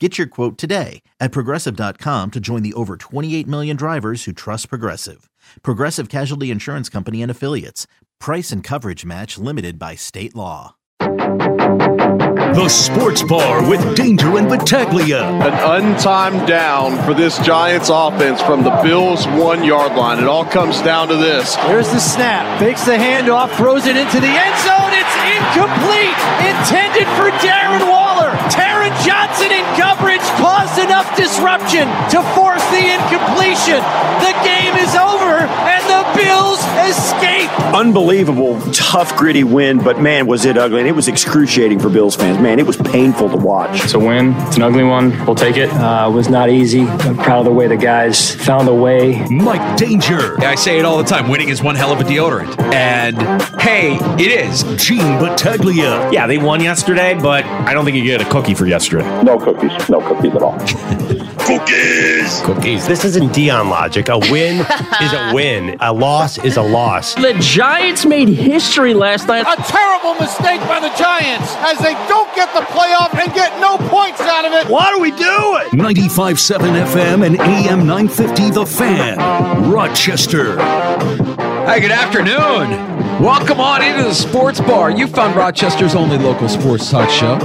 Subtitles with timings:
[0.00, 4.68] Get your quote today at progressive.com to join the over 28 million drivers who trust
[4.68, 5.30] Progressive.
[5.62, 7.86] Progressive Casualty Insurance Company and Affiliates.
[8.18, 10.74] Price and coverage match limited by state law.
[10.98, 15.22] The Sports Bar with Danger and Battaglia.
[15.22, 20.18] An untimed down for this Giants offense from the Bills' one yard line.
[20.18, 21.54] It all comes down to this.
[21.56, 22.58] There's the snap.
[22.58, 24.90] Fakes the handoff, throws it into the end zone.
[24.90, 26.18] It's incomplete.
[26.50, 28.03] Intended for Darren Waller.
[28.50, 33.80] Taron Johnson in coverage caused enough disruption to force the incompletion.
[34.24, 37.50] The game is over, and the Bills escape.
[37.74, 40.80] Unbelievable, tough, gritty win, but man, was it ugly.
[40.80, 42.38] And it was excruciating for Bills fans.
[42.38, 43.82] Man, it was painful to watch.
[43.84, 44.32] It's a win.
[44.46, 45.10] It's an ugly one.
[45.26, 45.70] We'll take it.
[45.70, 46.82] Uh, it was not easy.
[46.82, 49.26] I'm proud of the way the guys found a way.
[49.28, 50.40] Mike Danger.
[50.44, 52.58] I say it all the time winning is one hell of a deodorant.
[52.72, 53.20] And
[53.60, 54.62] hey, it is.
[54.82, 56.10] Gene Battaglia.
[56.12, 59.04] Yeah, they won yesterday, but I don't think you get a cookie for yesterday.
[59.22, 59.88] No cookies.
[59.88, 60.58] No cookies at all.
[61.44, 62.40] Cookies.
[62.40, 62.86] Cookies.
[62.88, 64.08] This isn't Dion logic.
[64.08, 64.60] A win
[65.02, 65.76] is a win.
[65.80, 67.14] A loss is a loss.
[67.16, 69.42] The Giants made history last night.
[69.42, 73.76] A terrible mistake by the Giants as they don't get the playoff and get no
[73.88, 74.70] points out of it.
[74.72, 75.84] What are we doing?
[75.84, 79.70] 95.7 FM and AM 950 The Fan.
[79.70, 80.56] Rochester.
[80.58, 82.94] Hi, good afternoon.
[83.22, 84.92] Welcome on into the Sports Bar.
[84.92, 87.36] You found Rochester's only local sports talk show.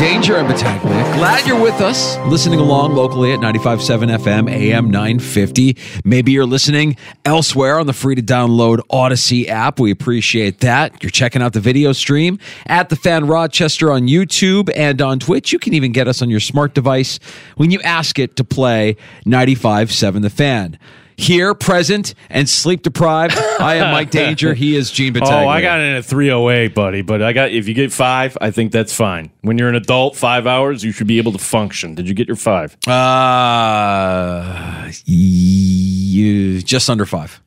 [0.00, 1.02] Danger and Battaglia.
[1.12, 5.76] Glad you're with us, listening along locally at 95.7 FM, AM 950.
[6.06, 6.96] Maybe you're listening
[7.26, 9.78] elsewhere on the free to download Audacy app.
[9.78, 11.02] We appreciate that.
[11.02, 15.52] You're checking out the video stream at the Fan Rochester on YouTube and on Twitch.
[15.52, 17.20] You can even get us on your smart device
[17.56, 18.96] when you ask it to play
[19.26, 20.78] 95.7 The Fan
[21.20, 23.36] here, present, and sleep deprived.
[23.60, 24.54] I am Mike Danger.
[24.54, 25.30] He is Gene Battaglia.
[25.40, 27.02] Oh, I got in at 308, buddy.
[27.02, 29.30] But I got if you get five, I think that's fine.
[29.42, 31.94] When you're an adult, five hours, you should be able to function.
[31.94, 32.76] Did you get your five?
[32.86, 37.40] Uh, you, just under five.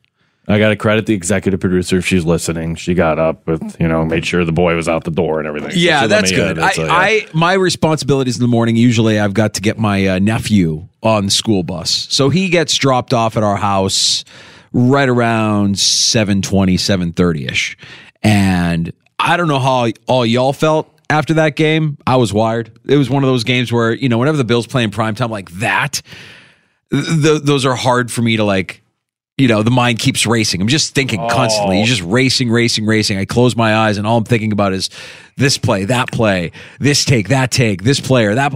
[0.46, 2.74] I got to credit the executive producer if she's listening.
[2.74, 5.48] She got up with, you know, made sure the boy was out the door and
[5.48, 5.70] everything.
[5.74, 6.58] Yeah, so that's good.
[6.58, 6.92] I, so, yeah.
[6.92, 11.26] I, my responsibilities in the morning usually I've got to get my uh, nephew on
[11.26, 14.24] the school bus, so he gets dropped off at our house
[14.74, 17.78] right around 720 730 ish
[18.24, 22.96] and i don't know how all y'all felt after that game i was wired it
[22.96, 25.30] was one of those games where you know whenever the bills play in prime time
[25.30, 26.02] like that
[26.90, 28.82] th- those are hard for me to like
[29.36, 30.60] you know the mind keeps racing.
[30.60, 31.76] I'm just thinking constantly.
[31.76, 31.88] You're oh.
[31.88, 33.18] just racing racing racing.
[33.18, 34.90] I close my eyes and all i'm thinking about is
[35.36, 38.52] this play that play this take that take this player that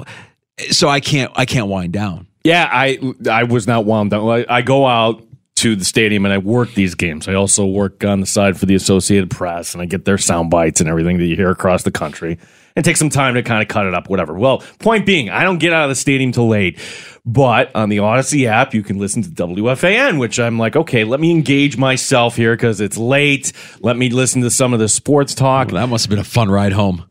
[0.70, 2.26] so i can't i can't wind down.
[2.44, 2.98] Yeah, I
[3.30, 4.28] I was not wound down.
[4.28, 5.22] I, I go out
[5.56, 7.26] to the stadium and I work these games.
[7.26, 10.50] I also work on the side for the Associated Press and I get their sound
[10.50, 12.38] bites and everything that you hear across the country
[12.76, 14.34] and take some time to kind of cut it up, whatever.
[14.34, 16.78] Well, point being, I don't get out of the stadium till late.
[17.24, 21.20] But on the Audacy app, you can listen to WFAN, which I'm like, okay, let
[21.20, 23.52] me engage myself here because it's late.
[23.80, 25.68] Let me listen to some of the sports talk.
[25.68, 27.04] well, that must have been a fun ride home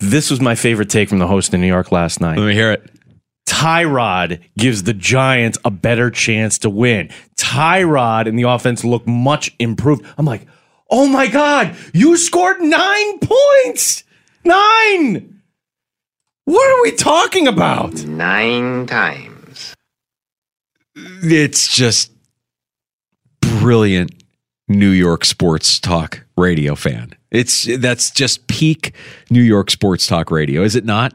[0.00, 2.38] This was my favorite take from the host in New York last night.
[2.38, 2.90] let me hear it
[3.48, 7.08] Tyrod gives the Giants a better chance to win.
[7.36, 10.04] Tyrod and the offense look much improved.
[10.18, 10.46] I'm like,
[10.90, 14.04] oh my God, you scored nine points.
[14.48, 15.42] Nine.
[16.46, 17.92] What are we talking about?
[18.06, 19.74] Nine times.
[20.96, 22.10] it's just
[23.42, 24.10] brilliant
[24.66, 27.12] New York sports talk radio fan.
[27.30, 28.94] It's that's just peak
[29.28, 31.12] New York sports talk radio, is it not?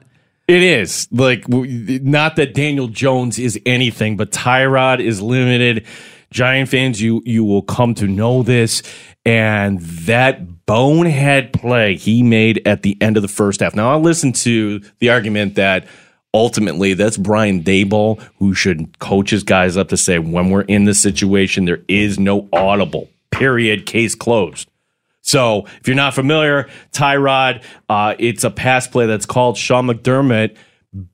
[0.47, 5.87] It is like not that Daniel Jones is anything, but Tyrod is limited.
[6.33, 8.81] Giant fans, you you will come to know this,
[9.23, 13.75] and that bonehead play he made at the end of the first half.
[13.75, 15.87] Now I listened to the argument that
[16.33, 20.85] ultimately that's Brian Daboll who should coach his guys up to say when we're in
[20.85, 23.09] this situation, there is no audible.
[23.31, 23.85] Period.
[23.85, 24.69] Case closed.
[25.21, 30.57] So if you're not familiar, Tyrod, uh, it's a pass play that's called Sean McDermott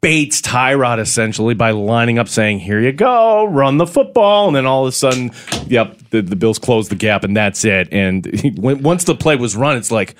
[0.01, 4.47] baits Tyrod essentially by lining up saying, Here you go, run the football.
[4.47, 5.31] And then all of a sudden,
[5.67, 7.87] yep, the, the Bills close the gap and that's it.
[7.91, 10.15] And he, when, once the play was run, it's like,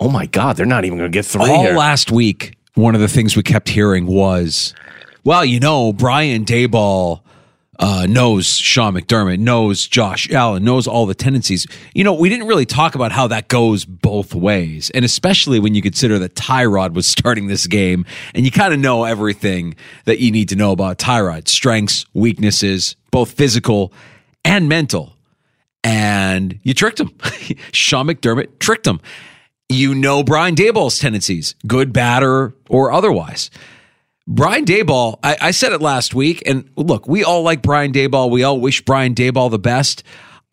[0.00, 1.50] oh my God, they're not even going to get three.
[1.50, 1.76] All here.
[1.76, 4.74] last week, one of the things we kept hearing was,
[5.24, 7.22] well, you know, Brian Daboll
[7.78, 11.66] uh, knows Sean McDermott, knows Josh Allen, knows all the tendencies.
[11.94, 14.90] You know, we didn't really talk about how that goes both ways.
[14.90, 18.04] And especially when you consider that Tyrod was starting this game
[18.34, 19.76] and you kind of know everything
[20.06, 23.92] that you need to know about Tyrod strengths, weaknesses, both physical
[24.44, 25.14] and mental.
[25.84, 27.12] And you tricked him.
[27.72, 29.00] Sean McDermott tricked him.
[29.68, 33.50] You know Brian Daboll's tendencies, good, bad, or, or otherwise.
[34.30, 38.30] Brian Daboll, I, I, said it last week, and look, we all like Brian Daboll.
[38.30, 40.02] We all wish Brian Daboll the best.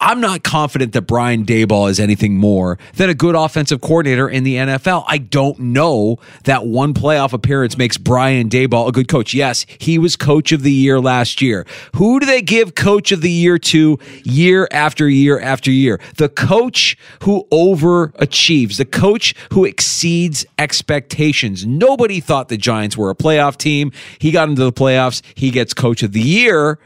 [0.01, 4.44] I'm not confident that Brian Daboll is anything more than a good offensive coordinator in
[4.44, 5.06] the NFL.
[5.07, 9.33] I don't know that one playoff appearance makes Brian Daboll a good coach.
[9.33, 11.65] Yes, he was coach of the year last year.
[11.95, 16.01] Who do they give coach of the year to year after year after year?
[16.18, 21.65] The coach who overachieves, the coach who exceeds expectations.
[21.65, 23.94] Nobody thought the Giants were a playoff team.
[24.19, 25.21] He got into the playoffs.
[25.36, 26.80] He gets coach of the year.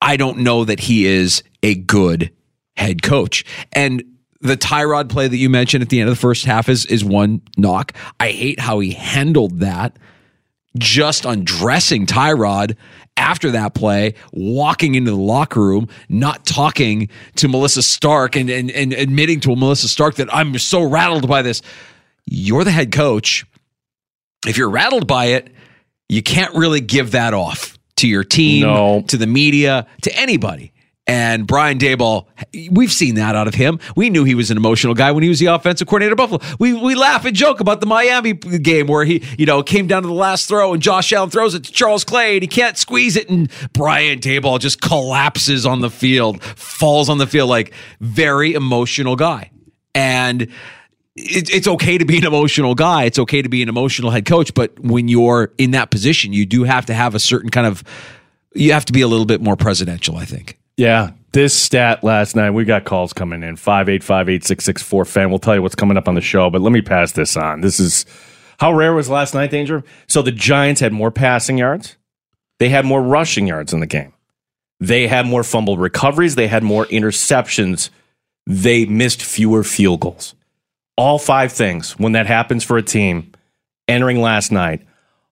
[0.00, 2.30] I don't know that he is a good
[2.76, 3.44] head coach.
[3.72, 4.04] And
[4.40, 7.04] the Tyrod play that you mentioned at the end of the first half is is
[7.04, 7.92] one knock.
[8.18, 9.98] I hate how he handled that.
[10.78, 12.76] Just undressing Tyrod
[13.16, 18.70] after that play, walking into the locker room, not talking to Melissa Stark and, and,
[18.70, 21.60] and admitting to Melissa Stark that I'm so rattled by this.
[22.24, 23.44] You're the head coach.
[24.46, 25.52] If you're rattled by it,
[26.08, 29.02] you can't really give that off to your team, no.
[29.08, 30.72] to the media, to anybody.
[31.10, 32.28] And Brian Daboll,
[32.70, 33.80] we've seen that out of him.
[33.96, 36.56] We knew he was an emotional guy when he was the offensive coordinator of Buffalo.
[36.60, 40.02] We we laugh and joke about the Miami game where he, you know, came down
[40.02, 42.78] to the last throw and Josh Allen throws it to Charles Clay and he can't
[42.78, 47.74] squeeze it and Brian Daboll just collapses on the field, falls on the field like
[48.00, 49.50] very emotional guy.
[49.96, 50.42] And
[51.16, 53.02] it, it's okay to be an emotional guy.
[53.02, 56.46] It's okay to be an emotional head coach, but when you're in that position, you
[56.46, 57.82] do have to have a certain kind of
[58.54, 60.59] you have to be a little bit more presidential, I think.
[60.80, 61.10] Yeah.
[61.32, 65.28] This stat last night, we got calls coming in 585 8664 fan.
[65.28, 67.60] We'll tell you what's coming up on the show, but let me pass this on.
[67.60, 68.06] This is
[68.58, 69.84] how rare was last night, Danger?
[70.06, 71.96] So the Giants had more passing yards,
[72.58, 74.14] they had more rushing yards in the game,
[74.80, 77.90] they had more fumble recoveries, they had more interceptions,
[78.46, 80.34] they missed fewer field goals.
[80.96, 83.32] All five things, when that happens for a team
[83.86, 84.80] entering last night,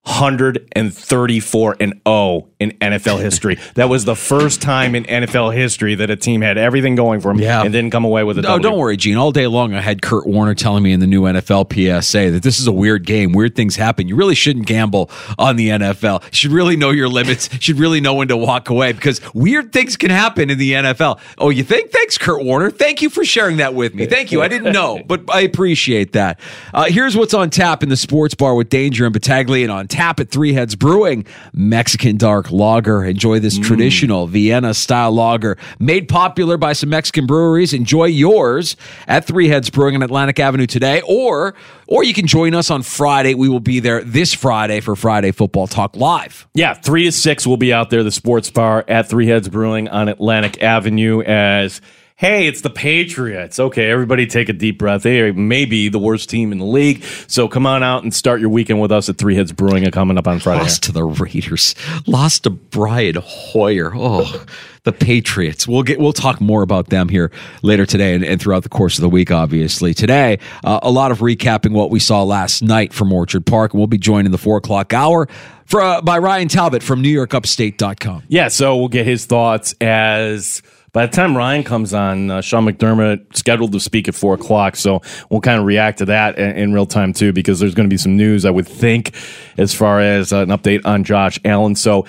[0.03, 3.57] 134 and 0 in NFL history.
[3.75, 7.33] that was the first time in NFL history that a team had everything going for
[7.33, 7.63] them yeah.
[7.63, 9.17] and didn't come away with a No, don't worry, Gene.
[9.17, 12.43] All day long, I had Kurt Warner telling me in the new NFL PSA that
[12.43, 13.33] this is a weird game.
[13.33, 14.09] Weird things happen.
[14.09, 15.09] You really shouldn't gamble
[15.39, 16.25] on the NFL.
[16.25, 17.49] You should really know your limits.
[17.53, 20.73] You should really know when to walk away because weird things can happen in the
[20.73, 21.21] NFL.
[21.39, 21.93] Oh, you think?
[21.93, 22.71] Thanks, Kurt Warner.
[22.73, 24.07] Thank you for sharing that with me.
[24.07, 24.43] Thank you.
[24.43, 26.41] I didn't know, but I appreciate that.
[26.75, 29.87] Uh, here's what's on tap in the sports bar with Danger and Battaglia and on
[29.87, 31.25] tap at Three Heads Brewing.
[31.53, 33.05] Mexican dark lager.
[33.05, 33.65] Enjoy this mm.
[33.65, 37.73] traditional Vienna style lager made popular by some Mexican breweries.
[37.73, 41.55] Enjoy yours at Three Heads Brewing on Atlantic Avenue today, or
[41.87, 43.35] or you can join us on Friday.
[43.35, 46.47] We will be there this Friday for Friday Football Talk Live.
[46.55, 47.47] Yeah, three to six.
[47.47, 51.81] We'll be out there, the sports bar at Three Heads Brewing on Atlantic Avenue as
[52.19, 53.61] hey, it's the Patriots.
[53.61, 55.05] Okay, everybody take a deep breath.
[55.05, 57.05] They may be the worst team in the league.
[57.29, 59.93] So come on out and start your weekend with us at Three Heads Brewing and
[59.93, 60.63] coming up on Friday.
[60.63, 61.77] Lost to the Raiders.
[62.07, 63.93] Lost to Brian Hoyer.
[63.95, 64.45] Oh,
[64.83, 65.69] the Patriots.
[65.69, 67.31] We'll get we'll talk more about them here
[67.63, 69.95] later today and, and throughout the course of the week, obviously.
[69.95, 73.81] Today, uh, a lot of recapping what we saw last night from Orchard Park, and
[73.81, 75.29] we'll be joined in the four o'clock hour
[75.67, 78.25] for, uh, by Ryan Talbot from NewYorkUpstate.com.
[78.27, 80.63] Yeah, so we'll get his thoughts as
[80.99, 84.75] by the time Ryan comes on, uh, Sean McDermott scheduled to speak at four o'clock,
[84.75, 85.01] so
[85.31, 87.93] we'll kind of react to that in, in real time too, because there's going to
[87.93, 89.15] be some news I would think
[89.57, 91.77] as far as uh, an update on Josh Allen.
[91.77, 92.05] So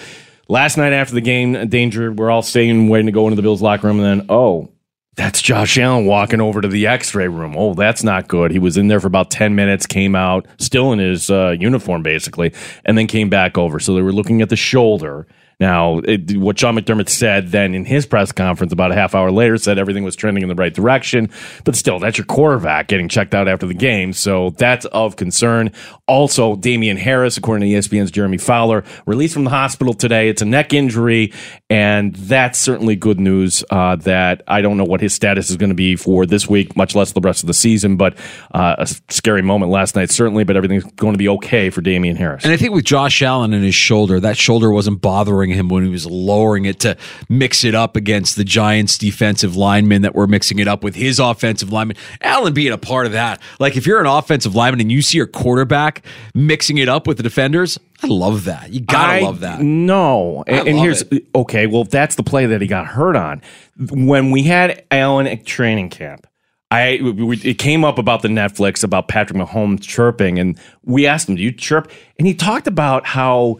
[0.47, 3.61] last night after the game, danger, we're all staying waiting to go into the Bills
[3.61, 4.71] locker room, and then oh,
[5.15, 7.53] that's Josh Allen walking over to the X-ray room.
[7.55, 8.49] Oh, that's not good.
[8.49, 12.01] He was in there for about ten minutes, came out still in his uh, uniform
[12.01, 12.53] basically,
[12.85, 13.79] and then came back over.
[13.79, 15.27] So they were looking at the shoulder
[15.59, 19.29] Now, it, what Sean McDermott said then in his press conference about a half hour
[19.31, 21.29] later said everything was trending in the right direction,
[21.65, 25.71] but still, that's your quarterback getting checked out after the game, so that's of concern.
[26.07, 30.29] Also, Damien Harris, according to ESPN's Jeremy Fowler, released from the hospital today.
[30.29, 31.33] It's a neck injury,
[31.69, 33.63] and that's certainly good news.
[33.69, 36.75] Uh, that I don't know what his status is going to be for this week,
[36.77, 38.17] much less the rest of the season, but
[38.53, 40.43] uh, a scary moment last night, certainly.
[40.43, 42.43] But everything's going to be okay for Damien Harris.
[42.43, 45.83] And I think with Josh Allen and his shoulder, that shoulder wasn't bothering him when
[45.83, 46.97] he was lowering it to
[47.29, 51.19] mix it up against the Giants' defensive linemen that were mixing it up with his
[51.19, 51.97] offensive lineman.
[52.21, 53.41] Allen being a part of that.
[53.59, 57.17] Like if you're an offensive lineman and you see your quarterback mixing it up with
[57.17, 58.71] the defenders, I love that.
[58.71, 59.61] You gotta I- love that.
[59.61, 61.03] No, I and, here's
[61.35, 61.67] okay.
[61.67, 63.41] Well, that's the play that he got hurt on
[63.91, 66.25] when we had Allen at training camp.
[66.71, 71.27] I we, it came up about the Netflix about Patrick Mahomes chirping, and we asked
[71.27, 73.59] him, "Do you chirp?" And he talked about how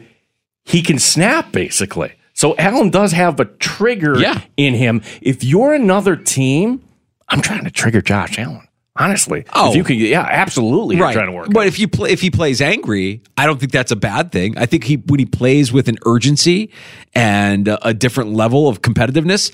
[0.70, 2.14] he can snap basically.
[2.34, 4.40] So Allen does have a trigger Yeah.
[4.56, 5.02] in him.
[5.22, 6.82] If you're another team,
[7.28, 8.62] I'm trying to trigger Josh Allen.
[8.96, 9.70] Honestly, Oh.
[9.72, 11.50] if you can, yeah, absolutely, you're trying to work.
[11.52, 14.58] But if you play, if he plays angry, I don't think that's a bad thing.
[14.58, 16.70] I think he when he plays with an urgency
[17.14, 19.52] and a, a different level of competitiveness.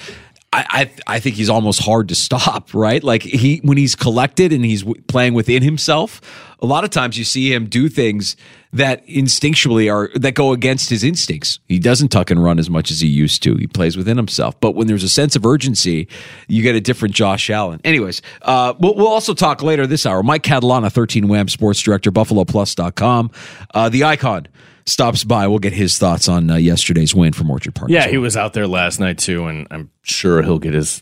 [0.55, 3.03] I, I I think he's almost hard to stop, right?
[3.03, 6.21] Like he when he's collected and he's w- playing within himself.
[6.61, 8.37] A lot of times you see him do things
[8.71, 11.59] that instinctually are that go against his instincts.
[11.67, 13.55] He doesn't tuck and run as much as he used to.
[13.55, 14.57] He plays within himself.
[14.61, 16.07] But when there's a sense of urgency,
[16.47, 17.81] you get a different Josh Allen.
[17.83, 20.23] Anyways, uh, we'll, we'll also talk later this hour.
[20.23, 23.31] Mike Catalana, 13 Wham Sports Director, BuffaloPlus.com.
[23.73, 24.47] Uh, the icon
[24.85, 25.47] stops by.
[25.47, 27.89] We'll get his thoughts on uh, yesterday's win from Orchard Park.
[27.91, 31.01] Yeah, he was out there last night too, and I'm sure he'll get his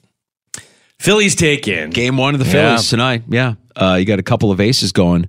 [0.99, 1.89] Phillies take in.
[1.89, 2.51] Game one of the Yeah.
[2.51, 3.23] Phillies tonight.
[3.29, 3.55] Yeah.
[3.75, 5.27] Uh, you got a couple of aces going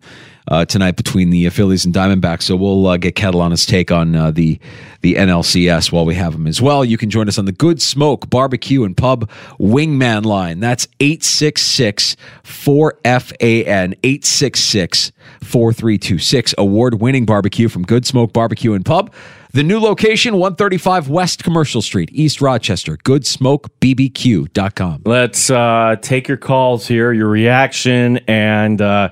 [0.49, 2.43] uh, tonight between the Phillies and Diamondbacks.
[2.43, 4.59] So we'll uh, get Catalana's take on uh, the
[5.01, 6.85] the NLCS while we have him as well.
[6.85, 9.29] You can join us on the Good Smoke Barbecue and Pub
[9.61, 10.61] Wingman line.
[10.61, 16.55] That's 866 4FAN 866 4326.
[16.57, 19.13] Award winning barbecue from Good Smoke Barbecue and Pub.
[19.53, 22.97] The new location, 135 West Commercial Street, East Rochester.
[22.97, 25.03] GoodSmokeBBQ.com.
[25.05, 29.11] Let's uh, take your calls here, your reaction, and uh,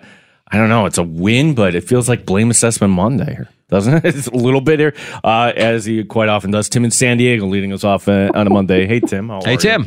[0.52, 0.84] I don't know.
[0.86, 4.04] It's a win, but it feels like blame assessment Monday here, doesn't it?
[4.14, 4.94] It's a little bit here,
[5.24, 6.68] uh, as he quite often does.
[6.68, 8.86] Tim in San Diego leading us off uh, on a Monday.
[8.86, 9.28] Hey, Tim.
[9.30, 9.86] How Hey, are Tim.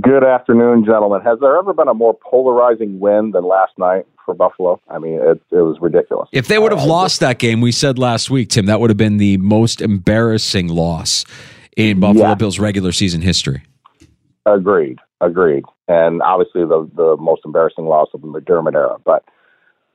[0.00, 1.20] Good afternoon, gentlemen.
[1.22, 4.80] Has there ever been a more polarizing win than last night for Buffalo?
[4.88, 6.28] I mean, it, it was ridiculous.
[6.32, 8.96] If they would have lost that game, we said last week, Tim, that would have
[8.96, 11.24] been the most embarrassing loss
[11.76, 12.34] in Buffalo Yeah.
[12.34, 13.62] Bills regular season history.
[14.46, 15.64] Agreed, agreed.
[15.88, 18.96] And obviously, the the most embarrassing loss of the McDermott era.
[19.04, 19.24] But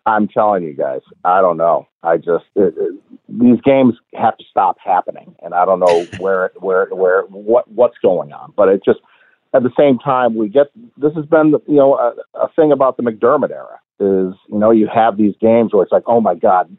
[0.06, 1.88] I'm telling you guys, I don't know.
[2.02, 2.96] I just it, it,
[3.30, 7.98] these games have to stop happening, and I don't know where where where what what's
[8.02, 8.54] going on.
[8.56, 9.00] But it just
[9.54, 10.68] at the same time, we get
[10.98, 14.72] this has been you know a, a thing about the McDermott era is you know
[14.72, 16.76] you have these games where it's like oh my god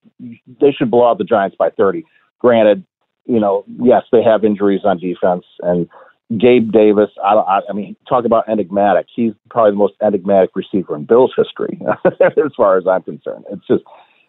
[0.60, 2.04] they should blow out the Giants by 30.
[2.40, 2.84] Granted,
[3.24, 5.88] you know yes they have injuries on defense and
[6.30, 9.06] Gabe Davis, I, I, I mean, talk about enigmatic.
[9.14, 11.78] He's probably the most enigmatic receiver in Bills history,
[12.20, 13.44] as far as I'm concerned.
[13.50, 13.84] It's just,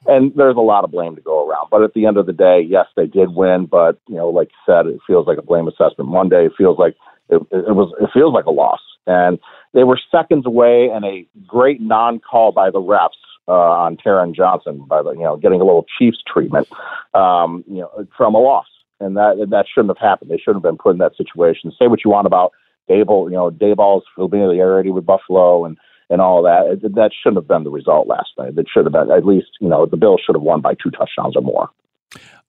[0.05, 1.69] and there's a lot of blame to go around.
[1.71, 3.65] But at the end of the day, yes, they did win.
[3.65, 6.45] But you know, like said, it feels like a blame assessment Monday.
[6.45, 6.95] It feels like
[7.29, 7.93] it, it was.
[8.01, 9.39] It feels like a loss, and
[9.73, 13.09] they were seconds away, and a great non-call by the refs
[13.47, 16.67] uh, on Taron Johnson by the you know getting a little Chiefs treatment,
[17.13, 18.67] um, you know, from a loss
[18.99, 20.31] and that that shouldn't have happened.
[20.31, 21.71] They shouldn't have been put in that situation.
[21.77, 22.51] Say what you want about
[22.89, 25.77] Daboll, you know, Daboll's familiarity with Buffalo and
[26.09, 26.79] and all that.
[26.83, 28.57] It, that shouldn't have been the result last night.
[28.57, 30.91] It should have been at least, you know, the Bills should have won by two
[30.91, 31.69] touchdowns or more.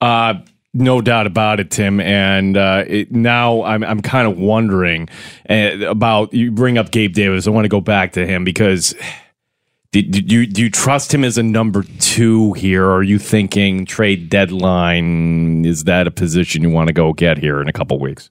[0.01, 0.35] Uh,
[0.75, 2.01] no doubt about it, Tim.
[2.01, 5.09] And uh, it, now I'm I'm kind of wondering
[5.49, 7.47] uh, about you bring up Gabe Davis.
[7.47, 8.95] I want to go back to him because
[9.93, 12.85] did, did you do you trust him as a number two here?
[12.85, 15.65] Or are you thinking trade deadline?
[15.65, 18.31] Is that a position you want to go get here in a couple weeks?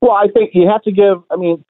[0.00, 1.22] Well, I think you have to give.
[1.30, 1.64] I mean,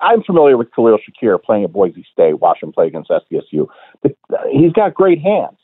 [0.00, 3.68] I'm familiar with Khalil Shakir playing at Boise State, watching him play against SDSU.
[4.50, 5.56] He's got great hands.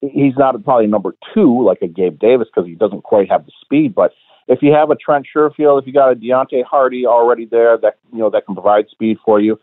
[0.00, 3.52] He's not probably number two like a Gabe Davis because he doesn't quite have the
[3.62, 3.94] speed.
[3.94, 4.12] But
[4.48, 7.98] if you have a Trent Sherfield, if you got a Deonte Harty already there that
[8.12, 9.58] you know that can provide speed for you,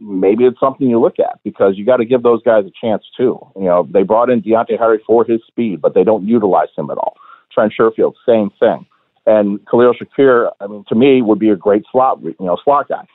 [0.00, 3.04] maybe it's something you look at because you got to give those guys a chance
[3.16, 3.38] too.
[3.56, 6.90] You know, they brought in Deonte Harty for his speed, but they don't utilize him
[6.90, 7.16] at all.
[7.52, 8.86] Trent Sherfield, same thing.
[9.26, 12.88] And Khalil Shakir, I mean, to me, would be a great slot, you know, slot
[12.88, 13.06] guy.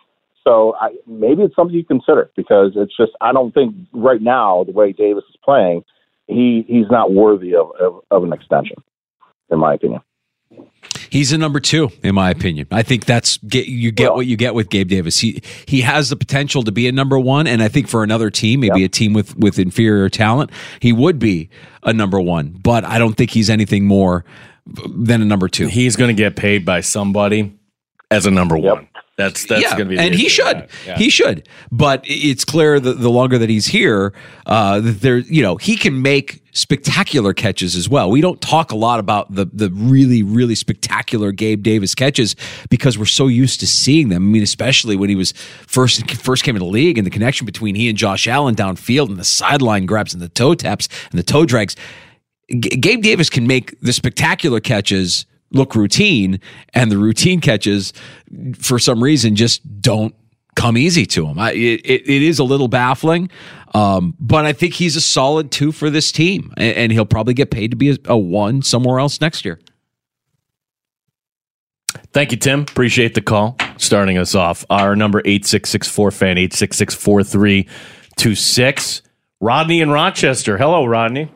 [0.43, 4.63] So I, maybe it's something you consider because it's just I don't think right now
[4.65, 5.83] the way Davis is playing,
[6.27, 8.77] he he's not worthy of of, of an extension,
[9.49, 10.01] in my opinion.
[11.13, 12.65] He's a number two, in my opinion.
[12.71, 15.19] I think that's get, you get well, what you get with Gabe Davis.
[15.19, 18.31] He he has the potential to be a number one, and I think for another
[18.31, 18.87] team, maybe yeah.
[18.87, 21.51] a team with with inferior talent, he would be
[21.83, 22.59] a number one.
[22.63, 24.25] But I don't think he's anything more
[24.65, 25.67] than a number two.
[25.67, 27.59] He's going to get paid by somebody
[28.09, 28.73] as a number yep.
[28.73, 28.87] one.
[29.15, 30.97] That's that's yeah, going to be, and he should, yeah.
[30.97, 31.47] he should.
[31.71, 34.11] But it's clear that the longer that he's here,
[34.47, 38.09] uh, there, you know, he can make spectacular catches as well.
[38.09, 42.35] We don't talk a lot about the the really really spectacular Gabe Davis catches
[42.71, 44.23] because we're so used to seeing them.
[44.23, 45.31] I mean, especially when he was
[45.67, 49.09] first first came in the league and the connection between he and Josh Allen downfield
[49.09, 51.75] and the sideline grabs and the toe taps and the toe drags.
[52.49, 56.39] G- Gabe Davis can make the spectacular catches look routine,
[56.73, 57.93] and the routine catches,
[58.57, 60.13] for some reason, just don't
[60.55, 61.39] come easy to him.
[61.39, 63.29] I, it, it is a little baffling,
[63.73, 67.33] um, but I think he's a solid two for this team, and, and he'll probably
[67.33, 69.59] get paid to be a, a, one somewhere else next year.
[72.11, 72.61] Thank you, Tim.
[72.61, 73.57] Appreciate the call.
[73.77, 77.67] Starting us off, our number eight six six four fan eight six six four three
[78.17, 79.01] two six.
[79.39, 80.57] Rodney in Rochester.
[80.57, 81.31] Hello, Rodney.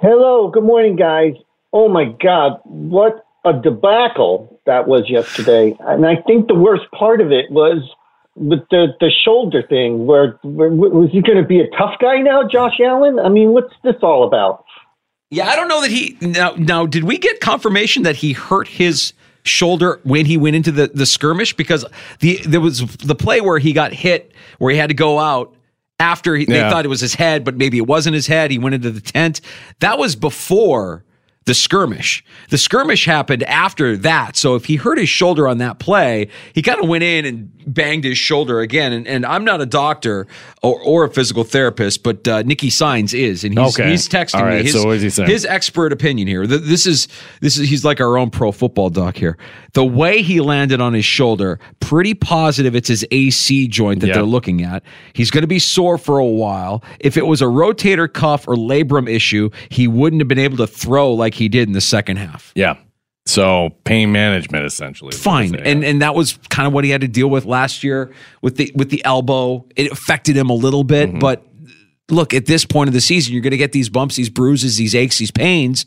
[0.00, 0.50] Hello.
[0.50, 1.34] Good morning, guys
[1.74, 5.76] oh my God, what a debacle that was yesterday.
[5.80, 7.82] And I think the worst part of it was
[8.36, 12.20] with the, the shoulder thing, where, where was he going to be a tough guy
[12.22, 13.18] now, Josh Allen?
[13.18, 14.64] I mean, what's this all about?
[15.30, 16.54] Yeah, I don't know that he now.
[16.56, 19.12] Now, did we get confirmation that he hurt his
[19.42, 21.56] shoulder when he went into the the skirmish?
[21.56, 21.84] Because
[22.20, 25.52] the there was the play where he got hit, where he had to go out
[25.98, 26.64] after he, yeah.
[26.64, 28.52] they thought it was his head, but maybe it wasn't his head.
[28.52, 29.40] He went into the tent.
[29.80, 31.04] That was before
[31.46, 32.24] the skirmish.
[32.48, 34.36] The skirmish happened after that.
[34.36, 37.50] So if he hurt his shoulder on that play, he kind of went in and
[37.66, 38.92] banged his shoulder again.
[38.92, 40.26] And, and I'm not a doctor
[40.62, 43.90] or, or a physical therapist, but uh, Nikki Signs is, and he's, okay.
[43.90, 46.46] he's texting right, me his, so he his expert opinion here.
[46.46, 47.08] This is
[47.40, 49.36] this is he's like our own pro football doc here.
[49.74, 54.22] The way he landed on his shoulder, pretty positive it's his AC joint that they're
[54.22, 54.82] looking at.
[55.12, 56.82] He's going to be sore for a while.
[57.00, 60.66] If it was a rotator cuff or labrum issue, he wouldn't have been able to
[60.66, 62.52] throw like he did in the second half.
[62.54, 62.76] Yeah.
[63.26, 65.12] So pain management essentially.
[65.12, 65.56] Fine.
[65.56, 68.56] And and that was kind of what he had to deal with last year with
[68.56, 69.66] the with the elbow.
[69.76, 71.18] It affected him a little bit, mm-hmm.
[71.18, 71.44] but
[72.10, 74.76] look, at this point of the season, you're going to get these bumps, these bruises,
[74.76, 75.86] these aches, these pains.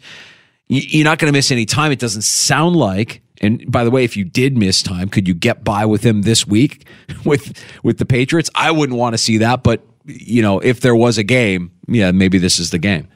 [0.67, 1.91] You're not going to miss any time.
[1.91, 3.21] It doesn't sound like.
[3.41, 6.23] And by the way, if you did miss time, could you get by with him
[6.23, 6.87] this week
[7.25, 8.49] with with the Patriots?
[8.55, 12.11] I wouldn't want to see that, but you know, if there was a game, yeah,
[12.11, 13.07] maybe this is the game.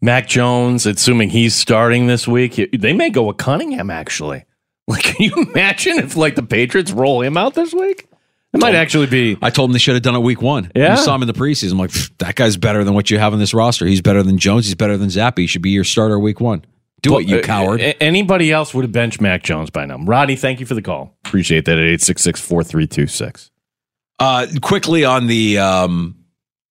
[0.00, 3.90] Mac Jones, assuming he's starting this week, they may go with Cunningham.
[3.90, 4.44] Actually,
[4.88, 8.06] like, can you imagine if like the Patriots roll him out this week?
[8.52, 9.38] It might actually be.
[9.40, 10.72] I told him they should have done it week one.
[10.74, 10.96] Yeah.
[10.96, 11.72] You saw him in the preseason.
[11.72, 13.86] I'm like, that guy's better than what you have on this roster.
[13.86, 14.66] He's better than Jones.
[14.66, 15.38] He's better than Zappe.
[15.38, 16.64] He should be your starter week one.
[17.02, 17.80] Do it, you uh, coward.
[18.00, 19.98] Anybody else would have benched Mac Jones by now.
[19.98, 21.16] Roddy, thank you for the call.
[21.24, 23.50] Appreciate that at 866 4326.
[24.18, 26.16] Uh, quickly on the um,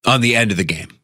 [0.05, 0.99] on the end of the game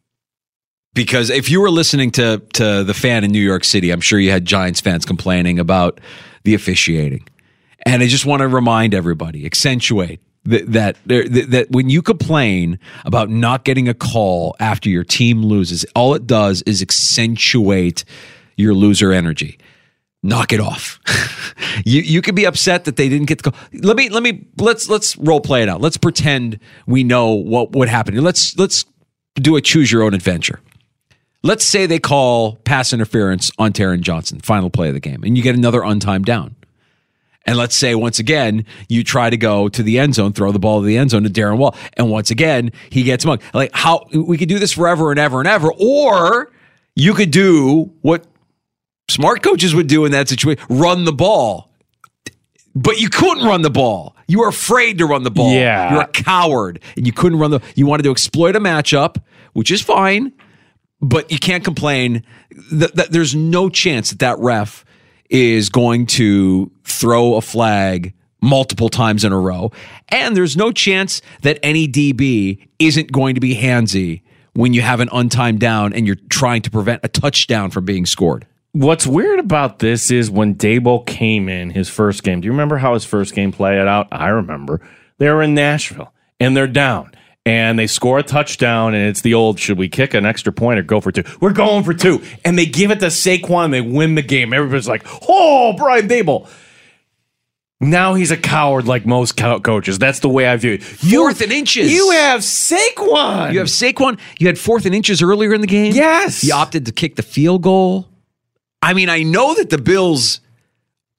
[0.96, 4.20] because if you were listening to to the fan in New York City, I'm sure
[4.20, 6.00] you had Giants fans complaining about
[6.44, 7.28] the officiating.
[7.86, 12.80] And I just want to remind everybody, accentuate that that, that that when you complain
[13.04, 18.06] about not getting a call after your team loses, all it does is accentuate
[18.56, 19.58] your loser energy.
[20.24, 21.00] Knock it off.
[21.86, 23.60] you you could be upset that they didn't get the call.
[23.74, 25.82] Let me let me let's let's role play it out.
[25.82, 28.15] Let's pretend we know what would happen.
[28.24, 28.86] Let's let's
[29.36, 30.60] do a choose your own adventure.
[31.44, 35.38] Let's say they call pass interference on Taron Johnson, final play of the game, and
[35.38, 36.56] you get another untimed down.
[37.46, 40.60] And let's say once again, you try to go to the end zone, throw the
[40.60, 41.76] ball to the end zone to Darren Wall.
[41.94, 43.44] And once again, he gets mugged.
[43.54, 45.72] Like how we could do this forever and ever and ever.
[45.78, 46.52] Or
[46.96, 48.26] you could do what
[49.10, 51.72] smart coaches would do in that situation run the ball.
[52.78, 54.15] But you couldn't run the ball.
[54.28, 55.54] You were afraid to run the ball.
[55.54, 55.94] Yeah.
[55.94, 56.82] You're a coward.
[56.98, 59.22] And you couldn't run the you wanted to exploit a matchup,
[59.54, 60.34] which is fine
[61.02, 62.24] but you can't complain
[62.72, 64.86] that, that there's no chance that that ref
[65.30, 69.72] is going to throw a flag multiple times in a row.
[70.10, 74.22] And there's no chance that any DB isn't going to be handsy
[74.54, 78.06] when you have an untimed down and you're trying to prevent a touchdown from being
[78.06, 78.46] scored.
[78.76, 82.42] What's weird about this is when Daboll came in his first game.
[82.42, 84.10] Do you remember how his first game played out?
[84.12, 84.82] I remember.
[85.18, 87.14] They were in Nashville and they're down
[87.46, 90.78] and they score a touchdown, and it's the old should we kick an extra point
[90.78, 91.24] or go for two?
[91.40, 92.22] We're going for two.
[92.44, 94.52] And they give it to Saquon, they win the game.
[94.52, 96.50] Everybody's like, oh, Brian Daboll.
[97.80, 100.00] Now he's a coward like most co- coaches.
[100.00, 100.84] That's the way I view it.
[100.84, 101.94] Fourth and inches.
[101.94, 103.54] You have Saquon.
[103.54, 104.20] You have Saquon.
[104.38, 105.94] You had fourth and inches earlier in the game.
[105.94, 106.44] Yes.
[106.44, 108.10] You opted to kick the field goal.
[108.82, 110.42] I mean, I know that the Bills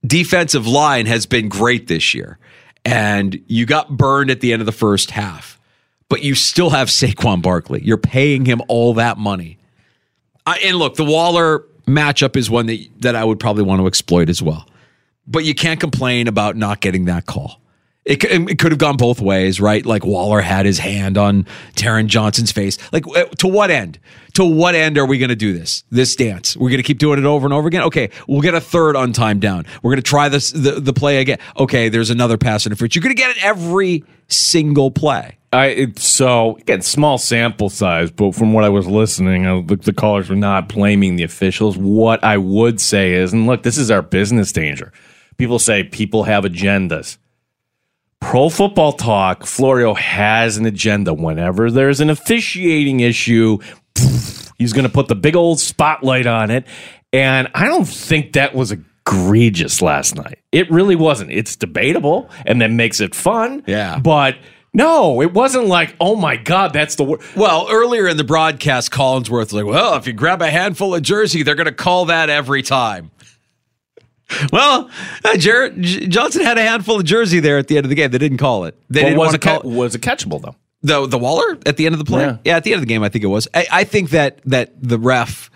[0.06, 2.38] defensive line has been great this year,
[2.84, 5.58] and you got burned at the end of the first half,
[6.08, 7.82] but you still have Saquon Barkley.
[7.82, 9.58] You're paying him all that money.
[10.46, 13.86] I, and look, the Waller matchup is one that that I would probably want to
[13.86, 14.68] exploit as well.
[15.26, 17.60] But you can't complain about not getting that call.
[18.06, 19.84] It, it could have gone both ways, right?
[19.84, 22.78] Like Waller had his hand on Taron Johnson's face.
[22.92, 23.98] Like, uh, to what end?
[24.34, 25.82] To what end are we going to do this?
[25.90, 26.56] This dance?
[26.56, 27.82] We're going to keep doing it over and over again.
[27.82, 29.66] Okay, we'll get a third on time down.
[29.82, 31.38] We're going to try this the, the play again.
[31.58, 32.94] Okay, there's another pass interference.
[32.94, 35.36] You're going to get it every single play.
[35.52, 39.76] I it, so again small sample size, but from what I was listening, uh, the,
[39.76, 41.76] the callers were not blaming the officials.
[41.76, 44.92] What I would say is, and look, this is our business danger.
[45.38, 47.18] People say people have agendas.
[48.20, 51.14] Pro Football Talk, Florio has an agenda.
[51.14, 53.58] Whenever there's an officiating issue,
[54.58, 56.66] he's going to put the big old spotlight on it.
[57.12, 60.38] And I don't think that was egregious last night.
[60.52, 61.30] It really wasn't.
[61.30, 63.62] It's debatable and that makes it fun.
[63.66, 63.98] Yeah.
[63.98, 64.36] But
[64.74, 67.22] no, it wasn't like, oh my God, that's the word.
[67.34, 71.02] Well, earlier in the broadcast, Collinsworth was like, well, if you grab a handful of
[71.02, 73.10] jersey, they're going to call that every time.
[74.52, 74.90] Well,
[75.24, 77.94] uh, Jarrett J- Johnson had a handful of jersey there at the end of the
[77.94, 78.10] game.
[78.10, 78.76] They didn't call it.
[78.90, 80.56] They Well, didn't was want it to call ca- was it catchable though?
[80.82, 82.22] the the Waller at the end of the play.
[82.24, 82.36] Yeah.
[82.44, 83.48] Yeah, at the end of the game, I think it was.
[83.54, 85.50] I, I think that that the ref,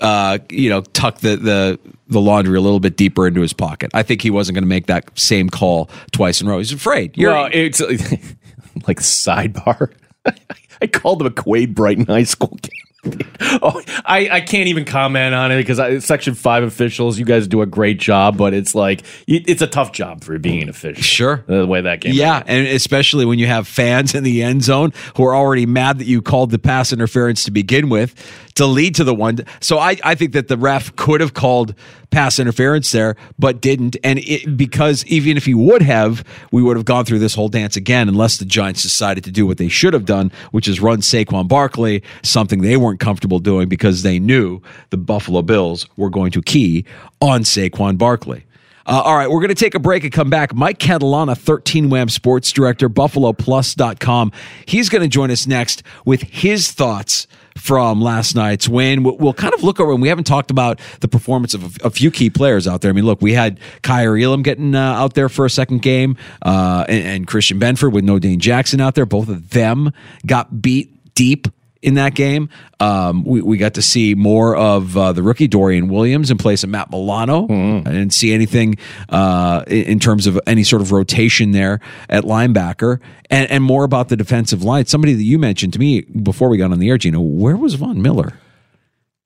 [0.00, 3.90] uh, you know, tucked the the the laundry a little bit deeper into his pocket.
[3.92, 6.58] I think he wasn't going to make that same call twice in a row.
[6.58, 7.16] He's afraid.
[7.18, 7.80] You're, well, it's
[8.86, 9.92] like sidebar.
[10.80, 12.70] I called him a Quade Brighton High School game.
[13.40, 17.46] oh, I, I can't even comment on it because I, Section Five officials, you guys
[17.48, 20.68] do a great job, but it's like it- it's a tough job for being an
[20.68, 21.02] official.
[21.02, 22.14] Sure, the way that game.
[22.14, 25.98] Yeah, and especially when you have fans in the end zone who are already mad
[25.98, 28.14] that you called the pass interference to begin with
[28.56, 29.38] to lead to the one.
[29.60, 31.74] So I, I think that the ref could have called
[32.10, 33.96] pass interference there, but didn't.
[34.02, 37.48] And it, because even if he would have, we would have gone through this whole
[37.48, 40.80] dance again unless the Giants decided to do what they should have done, which is
[40.80, 46.10] run Saquon Barkley, something they weren't comfortable doing because they knew the Buffalo Bills were
[46.10, 46.84] going to key
[47.20, 48.44] on Saquon Barkley.
[48.86, 50.54] Uh, all right, we're going to take a break and come back.
[50.54, 54.32] Mike Catalana, 13 Wham Sports Director, BuffaloPlus.com.
[54.64, 59.02] He's going to join us next with his thoughts from last night's win.
[59.02, 61.90] We'll, kind of look over, and we haven't talked about the performance of a, a
[61.90, 62.90] few key players out there.
[62.90, 66.16] I mean, look, we had Kaiir Elam getting uh, out there for a second game,
[66.42, 69.06] uh, and, and Christian Benford with No Dane Jackson out there.
[69.06, 69.92] Both of them
[70.26, 71.48] got beat deep
[71.86, 72.50] in that game.
[72.80, 76.64] Um, we, we got to see more of uh, the rookie Dorian Williams in place
[76.64, 77.44] of Matt Milano.
[77.86, 78.76] I didn't see anything
[79.08, 83.84] uh, in, in terms of any sort of rotation there at linebacker, and, and more
[83.84, 84.86] about the defensive line.
[84.86, 87.74] Somebody that you mentioned to me before we got on the air, Gino, where was
[87.74, 88.34] Von Miller?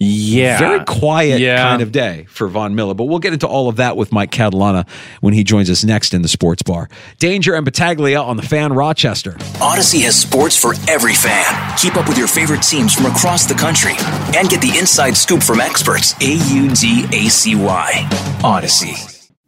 [0.02, 0.58] Yeah.
[0.58, 1.62] Very quiet Yeah.
[1.62, 2.94] kind of day for Von Miller.
[2.94, 4.88] But we'll get into all of that with Mike Catalana
[5.20, 6.88] when he joins us next in the sports bar.
[7.18, 9.32] Danger and Battaglia on the fan Rochester.
[9.60, 11.44] Audacy has sports for every fan.
[11.76, 13.92] Keep up with your favorite teams from across the country
[14.36, 16.14] and get the inside scoop from experts.
[16.22, 17.92] A U D A C Y.
[18.42, 19.09] Audacy.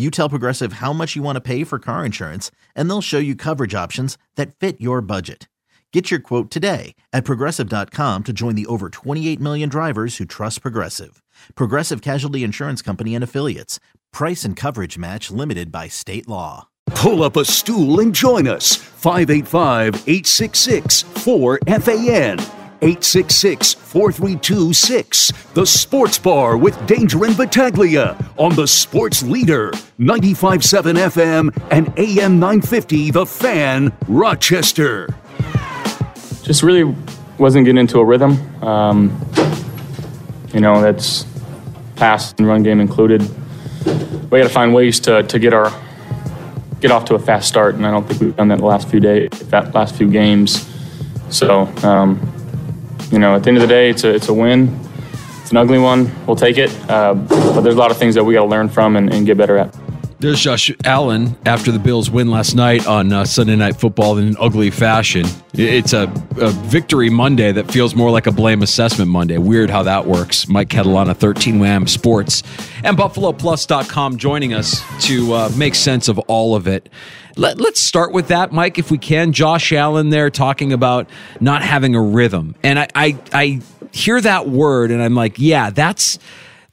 [0.00, 3.18] You tell Progressive how much you want to pay for car insurance, and they'll show
[3.18, 5.46] you coverage options that fit your budget.
[5.92, 10.62] Get your quote today at progressive.com to join the over 28 million drivers who trust
[10.62, 11.22] Progressive.
[11.54, 13.78] Progressive Casualty Insurance Company and Affiliates.
[14.10, 16.68] Price and coverage match limited by state law.
[16.94, 18.76] Pull up a stool and join us.
[18.76, 22.59] 585 866 4FAN.
[22.82, 25.32] 866 432 6.
[25.54, 32.38] The Sports Bar with Danger and Battaglia on the Sports Leader, 957 FM and AM
[32.38, 35.14] 950, The Fan, Rochester.
[36.42, 36.94] Just really
[37.38, 38.38] wasn't getting into a rhythm.
[38.64, 39.18] Um,
[40.52, 41.26] you know, that's
[41.96, 43.22] pass and run game included.
[44.30, 45.70] We got to find ways to, to get our
[46.80, 48.88] get off to a fast start, and I don't think we've done that the last
[48.88, 50.66] few days, that last few games.
[51.28, 52.18] So, um,
[53.10, 54.78] you know, at the end of the day, it's a it's a win.
[55.42, 56.10] It's an ugly one.
[56.26, 56.70] We'll take it.
[56.88, 59.26] Uh, but there's a lot of things that we got to learn from and, and,
[59.26, 59.74] get better at.
[60.20, 64.28] There's Josh Allen after the Bills win last night on uh, Sunday Night Football in
[64.28, 65.24] an ugly fashion.
[65.54, 69.38] It's a, a, victory Monday that feels more like a blame assessment Monday.
[69.38, 70.46] Weird how that works.
[70.46, 72.42] Mike Catalana, 13 Wham Sports,
[72.84, 76.90] and BuffaloPlus.com joining us to uh, make sense of all of it.
[77.36, 79.32] Let, let's start with that, Mike, if we can.
[79.32, 81.08] Josh Allen there talking about
[81.40, 82.54] not having a rhythm.
[82.62, 86.18] And I, I, I hear that word and I'm like, yeah, that's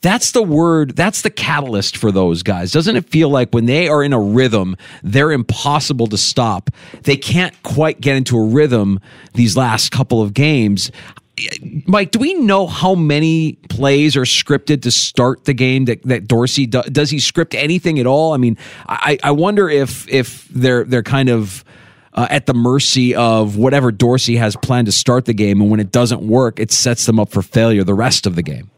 [0.01, 2.71] that's the word, that's the catalyst for those guys.
[2.71, 6.69] Doesn't it feel like when they are in a rhythm, they're impossible to stop?
[7.03, 8.99] They can't quite get into a rhythm
[9.33, 10.91] these last couple of games.
[11.85, 16.27] Mike, do we know how many plays are scripted to start the game that, that
[16.27, 18.33] Dorsey do, does he script anything at all?
[18.33, 18.57] I mean,
[18.87, 21.63] I, I wonder if if they're they're kind of
[22.13, 25.79] uh, at the mercy of whatever Dorsey has planned to start the game, and when
[25.79, 28.71] it doesn't work, it sets them up for failure the rest of the game.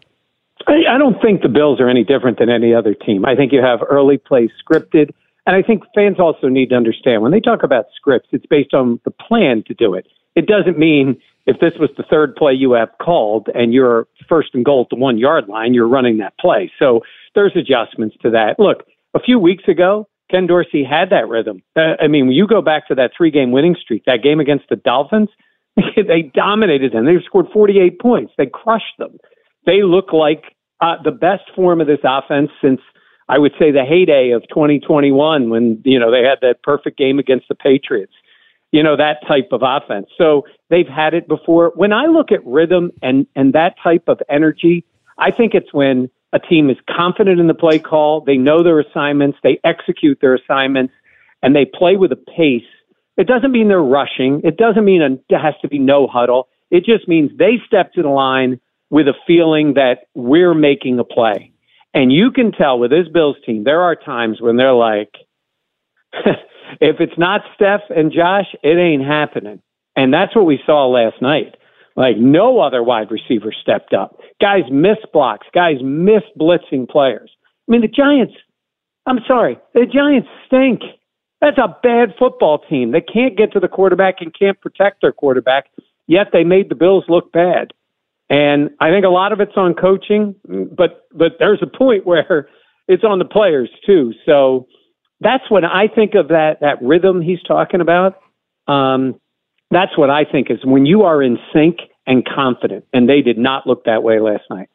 [0.69, 3.25] I don't think the Bills are any different than any other team.
[3.25, 5.11] I think you have early plays scripted.
[5.45, 8.73] And I think fans also need to understand when they talk about scripts, it's based
[8.73, 10.05] on the plan to do it.
[10.35, 14.49] It doesn't mean if this was the third play you have called and you're first
[14.53, 16.71] and goal at the one yard line, you're running that play.
[16.77, 17.01] So
[17.33, 18.59] there's adjustments to that.
[18.59, 21.63] Look, a few weeks ago, Ken Dorsey had that rhythm.
[21.75, 24.39] Uh, I mean, when you go back to that three game winning streak, that game
[24.39, 25.29] against the Dolphins,
[25.95, 27.05] they dominated them.
[27.05, 28.33] They scored 48 points.
[28.37, 29.17] They crushed them.
[29.65, 30.43] They look like
[30.81, 32.81] uh, the best form of this offense since
[33.27, 37.19] I would say the heyday of 2021 when you know they had that perfect game
[37.19, 38.13] against the Patriots.
[38.71, 40.07] You know that type of offense.
[40.17, 41.71] So they've had it before.
[41.75, 44.85] When I look at rhythm and and that type of energy,
[45.17, 48.79] I think it's when a team is confident in the play call, they know their
[48.79, 50.93] assignments, they execute their assignments,
[51.41, 52.61] and they play with a pace.
[53.17, 54.41] It doesn't mean they're rushing.
[54.43, 56.47] It doesn't mean there has to be no huddle.
[56.71, 61.03] It just means they step to the line with a feeling that we're making a
[61.03, 61.51] play.
[61.93, 65.13] And you can tell with this Bills team, there are times when they're like,
[66.13, 69.61] if it's not Steph and Josh, it ain't happening.
[69.95, 71.55] And that's what we saw last night.
[71.95, 74.19] Like no other wide receiver stepped up.
[74.39, 75.47] Guys missed blocks.
[75.53, 77.31] Guys missed blitzing players.
[77.67, 78.33] I mean, the Giants,
[79.05, 80.81] I'm sorry, the Giants stink.
[81.41, 82.91] That's a bad football team.
[82.91, 85.65] They can't get to the quarterback and can't protect their quarterback,
[86.07, 87.73] yet they made the Bills look bad.
[88.29, 92.49] And I think a lot of it's on coaching, but but there's a point where
[92.87, 94.13] it's on the players too.
[94.25, 94.67] So
[95.19, 98.19] that's when I think of that that rhythm he's talking about.
[98.67, 99.19] Um,
[99.71, 103.37] that's what I think is when you are in sync and confident, and they did
[103.37, 104.69] not look that way last night.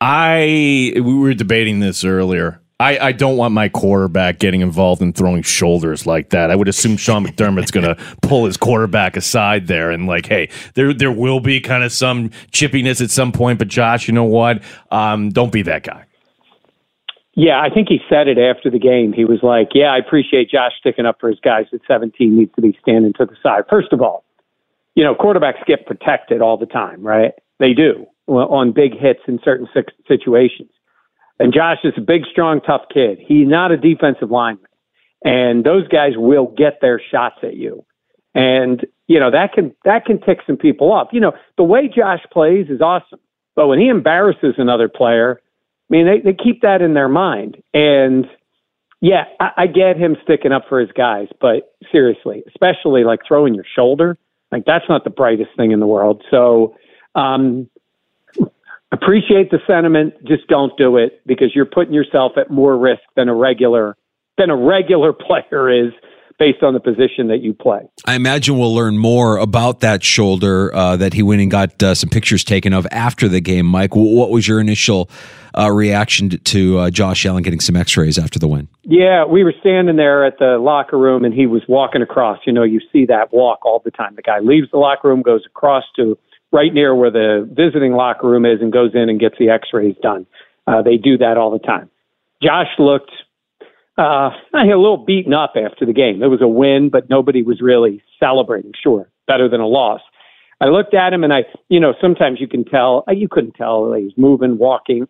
[0.00, 2.60] I we were debating this earlier.
[2.80, 6.52] I, I don't want my quarterback getting involved in throwing shoulders like that.
[6.52, 10.48] I would assume Sean McDermott's going to pull his quarterback aside there and like, hey,
[10.74, 14.24] there there will be kind of some chippiness at some point, but Josh, you know
[14.24, 14.62] what?
[14.92, 16.04] Um, don't be that guy.
[17.34, 19.12] Yeah, I think he said it after the game.
[19.12, 22.36] He was like, "Yeah, I appreciate Josh sticking up for his guys at 17.
[22.36, 23.62] Needs to be standing to the side.
[23.70, 24.24] First of all,
[24.96, 27.32] you know, quarterbacks get protected all the time, right?
[27.58, 29.68] They do on big hits in certain
[30.06, 30.70] situations.
[31.38, 33.18] And Josh is a big, strong, tough kid.
[33.20, 34.64] He's not a defensive lineman.
[35.24, 37.84] And those guys will get their shots at you.
[38.34, 41.08] And, you know, that can that can tick some people off.
[41.12, 43.20] You know, the way Josh plays is awesome.
[43.56, 45.40] But when he embarrasses another player,
[45.90, 47.60] I mean, they, they keep that in their mind.
[47.74, 48.26] And
[49.00, 53.54] yeah, I, I get him sticking up for his guys, but seriously, especially like throwing
[53.54, 54.16] your shoulder,
[54.52, 56.22] like that's not the brightest thing in the world.
[56.30, 56.76] So,
[57.14, 57.68] um,
[58.92, 60.14] appreciate the sentiment.
[60.26, 63.96] Just don't do it because you're putting yourself at more risk than a regular
[64.36, 65.12] than a regular
[65.52, 65.92] player is
[66.38, 67.80] based on the position that you play.
[68.06, 71.94] I imagine we'll learn more about that shoulder uh, that he went and got uh,
[71.94, 73.66] some pictures taken of after the game.
[73.66, 75.10] Mike, what was your initial
[75.58, 78.68] uh, reaction to uh, Josh Allen getting some X-rays after the win?
[78.84, 82.38] Yeah, we were standing there at the locker room, and he was walking across.
[82.46, 84.14] You know, you see that walk all the time.
[84.14, 86.16] The guy leaves the locker room, goes across to
[86.52, 89.68] right near where the visiting locker room is and goes in and gets the x
[89.72, 90.26] rays done.
[90.66, 91.90] Uh, they do that all the time.
[92.42, 93.10] Josh looked,
[93.96, 96.22] uh, a little beaten up after the game.
[96.22, 98.72] It was a win, but nobody was really celebrating.
[98.80, 100.00] Sure, better than a loss.
[100.60, 103.52] I looked at him and I, you know, sometimes you can tell, uh, you couldn't
[103.52, 105.06] tell he was moving, walking.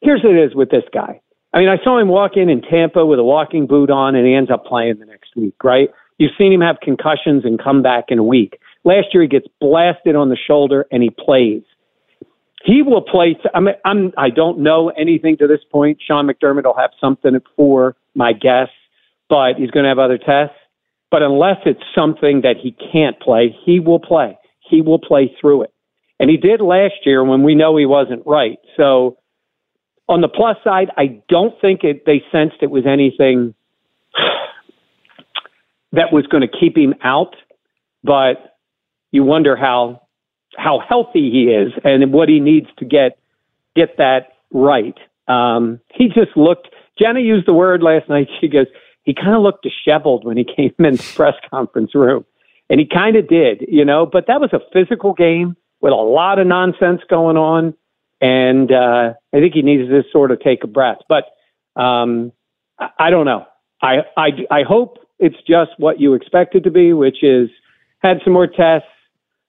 [0.00, 1.20] Here's what it is with this guy.
[1.52, 4.26] I mean, I saw him walk in in Tampa with a walking boot on and
[4.26, 5.88] he ends up playing the next week, right?
[6.18, 8.58] You've seen him have concussions and come back in a week.
[8.84, 11.62] Last year he gets blasted on the shoulder and he plays.
[12.64, 13.36] He will play.
[13.54, 15.98] I mean, I'm, I don't know anything to this point.
[16.06, 18.68] Sean McDermott will have something for my guess,
[19.28, 20.56] but he's going to have other tests.
[21.10, 24.38] But unless it's something that he can't play, he will play.
[24.68, 25.72] He will play through it.
[26.18, 28.58] And he did last year when we know he wasn't right.
[28.76, 29.18] So
[30.08, 33.54] on the plus side, I don't think it, they sensed it was anything
[35.92, 37.36] that was going to keep him out.
[38.02, 38.53] But
[39.14, 40.02] you wonder how
[40.56, 43.16] how healthy he is and what he needs to get
[43.76, 44.98] get that right.
[45.28, 46.68] Um, he just looked.
[46.98, 48.26] Jenna used the word last night.
[48.40, 48.66] She goes,
[49.04, 52.24] he kind of looked disheveled when he came in the press conference room,
[52.68, 54.04] and he kind of did, you know.
[54.04, 57.74] But that was a physical game with a lot of nonsense going on,
[58.20, 60.98] and uh, I think he needs to sort of take a breath.
[61.08, 61.24] But
[61.80, 62.32] um,
[62.80, 63.46] I, I don't know.
[63.80, 67.48] I, I I hope it's just what you expect it to be, which is
[68.04, 68.88] had some more tests,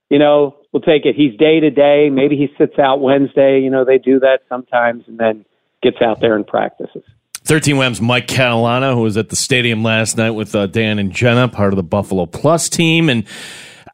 [0.09, 1.15] you know, we'll take it.
[1.15, 2.09] He's day to day.
[2.11, 3.59] Maybe he sits out Wednesday.
[3.61, 5.45] You know, they do that sometimes and then
[5.81, 7.03] gets out there and practices.
[7.45, 11.11] 13 Wham's Mike Catalana, who was at the stadium last night with uh, Dan and
[11.11, 13.07] Jenna, part of the Buffalo Plus team.
[13.07, 13.23] And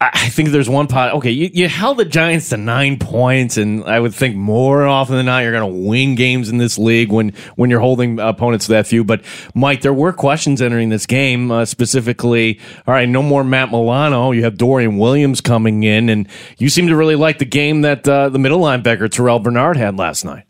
[0.03, 1.13] I think there's one pot.
[1.13, 5.15] Okay, you, you held the Giants to nine points, and I would think more often
[5.15, 8.65] than not you're going to win games in this league when when you're holding opponents
[8.65, 9.03] to that few.
[9.03, 12.59] But Mike, there were questions entering this game, uh, specifically.
[12.87, 14.31] All right, no more Matt Milano.
[14.31, 18.07] You have Dorian Williams coming in, and you seem to really like the game that
[18.07, 20.45] uh, the middle linebacker Terrell Bernard had last night.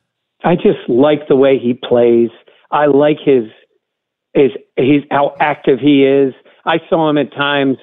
[0.46, 2.30] I just like the way he plays.
[2.72, 3.44] I like his
[4.34, 6.34] his his how active he is.
[6.66, 7.76] I saw him at times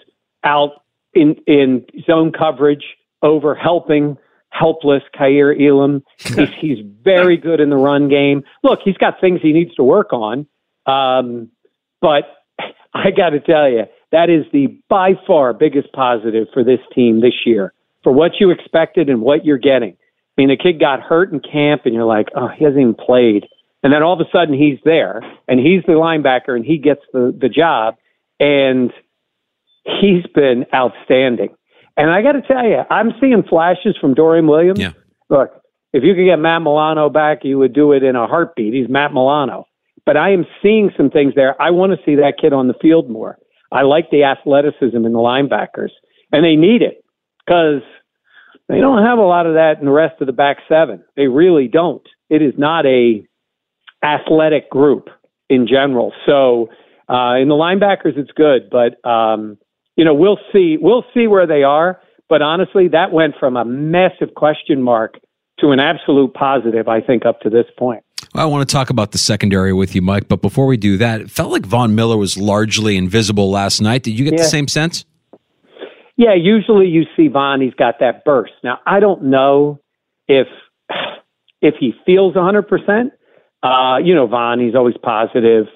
[0.44, 0.70] out
[1.14, 2.85] in in zone coverage
[3.23, 4.16] over helping
[4.51, 6.03] helpless Kaiir Elam.
[6.18, 8.42] He's, he's very good in the run game.
[8.62, 10.47] Look, he's got things he needs to work on,
[10.87, 11.51] um,
[12.01, 12.25] but
[12.94, 17.21] I got to tell you, that is the by far biggest positive for this team
[17.21, 19.92] this year for what you expected and what you're getting.
[19.92, 22.94] I mean, the kid got hurt in camp, and you're like, oh, he hasn't even
[22.94, 23.47] played.
[23.83, 27.01] And then all of a sudden, he's there, and he's the linebacker, and he gets
[27.12, 27.97] the the job.
[28.40, 28.92] And
[30.01, 31.55] he's been outstanding.
[31.96, 34.79] And I got to tell you, I'm seeing flashes from Dorian Williams.
[34.79, 34.92] Yeah.
[35.29, 35.51] Look,
[35.92, 38.74] if you could get Matt Milano back, you would do it in a heartbeat.
[38.74, 39.66] He's Matt Milano.
[40.07, 41.61] But I am seeing some things there.
[41.61, 43.38] I want to see that kid on the field more.
[43.72, 45.90] I like the athleticism in the linebackers,
[46.33, 47.05] and they need it
[47.44, 47.83] because
[48.68, 51.05] they don't have a lot of that in the rest of the back seven.
[51.16, 52.07] They really don't.
[52.31, 53.27] It is not a
[54.03, 55.09] athletic group
[55.51, 56.12] in general.
[56.27, 56.68] So
[57.09, 59.59] uh, in the linebackers, it's good, but um,
[59.99, 60.79] you know, we'll see.
[60.81, 62.01] We'll see where they are.
[62.31, 65.19] But honestly, that went from a massive question mark
[65.61, 68.05] to an absolute positive, I think, up to this point.
[68.35, 70.29] I want to talk about the secondary with you, Mike.
[70.29, 74.03] But before we do that, it felt like Von Miller was largely invisible last night.
[74.05, 74.39] Did you get Yeah.
[74.43, 75.05] the same sense?
[76.17, 78.53] Yeah, usually you see Von, he's got that burst.
[78.63, 79.81] Now, I don't know
[80.29, 80.47] if
[81.61, 83.11] if he feels 100%.
[83.65, 85.67] Uh, you know, Von, he's always positive,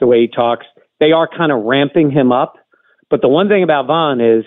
[0.00, 0.66] the way he talks.
[0.98, 2.56] They are kind of ramping him up.
[3.10, 4.44] But the one thing about Von is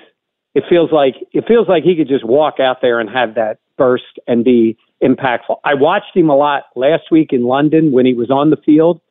[0.56, 3.60] it feels like it feels like he could just walk out there and have that
[3.78, 5.58] burst and be impactful.
[5.64, 9.02] I watched him a lot last week in London when he was on the field.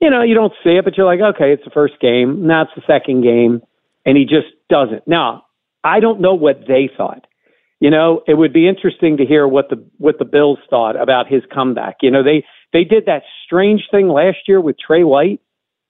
[0.00, 2.46] You know, you don't see it, but you're like, okay, it's the first game.
[2.46, 3.62] Now it's the second game,
[4.04, 5.06] and he just doesn't.
[5.08, 5.44] Now,
[5.82, 7.26] I don't know what they thought.
[7.80, 11.26] You know, it would be interesting to hear what the what the Bills thought about
[11.26, 11.96] his comeback.
[12.02, 15.40] You know, they they did that strange thing last year with Tre White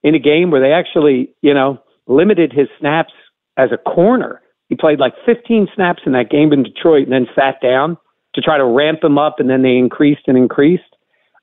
[0.03, 3.13] in a game where they actually, you know, limited his snaps
[3.57, 4.41] as a corner.
[4.69, 7.97] He played like 15 snaps in that game in Detroit and then sat down
[8.33, 10.83] to try to ramp him up, and then they increased and increased.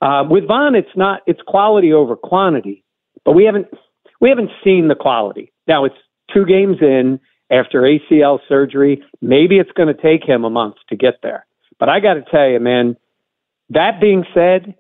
[0.03, 2.85] Uh, with Von, it's not it's quality over quantity,
[3.25, 3.69] but we haven't
[4.21, 5.53] we haven't seen the quality.
[5.67, 5.97] Now it's
[6.35, 7.21] two games in
[7.51, 9.03] after ACL surgery.
[9.21, 11.47] Maybe it's going to take him a month to get there.
[11.79, 12.97] But I got to tell you, man.
[13.71, 14.75] That being said,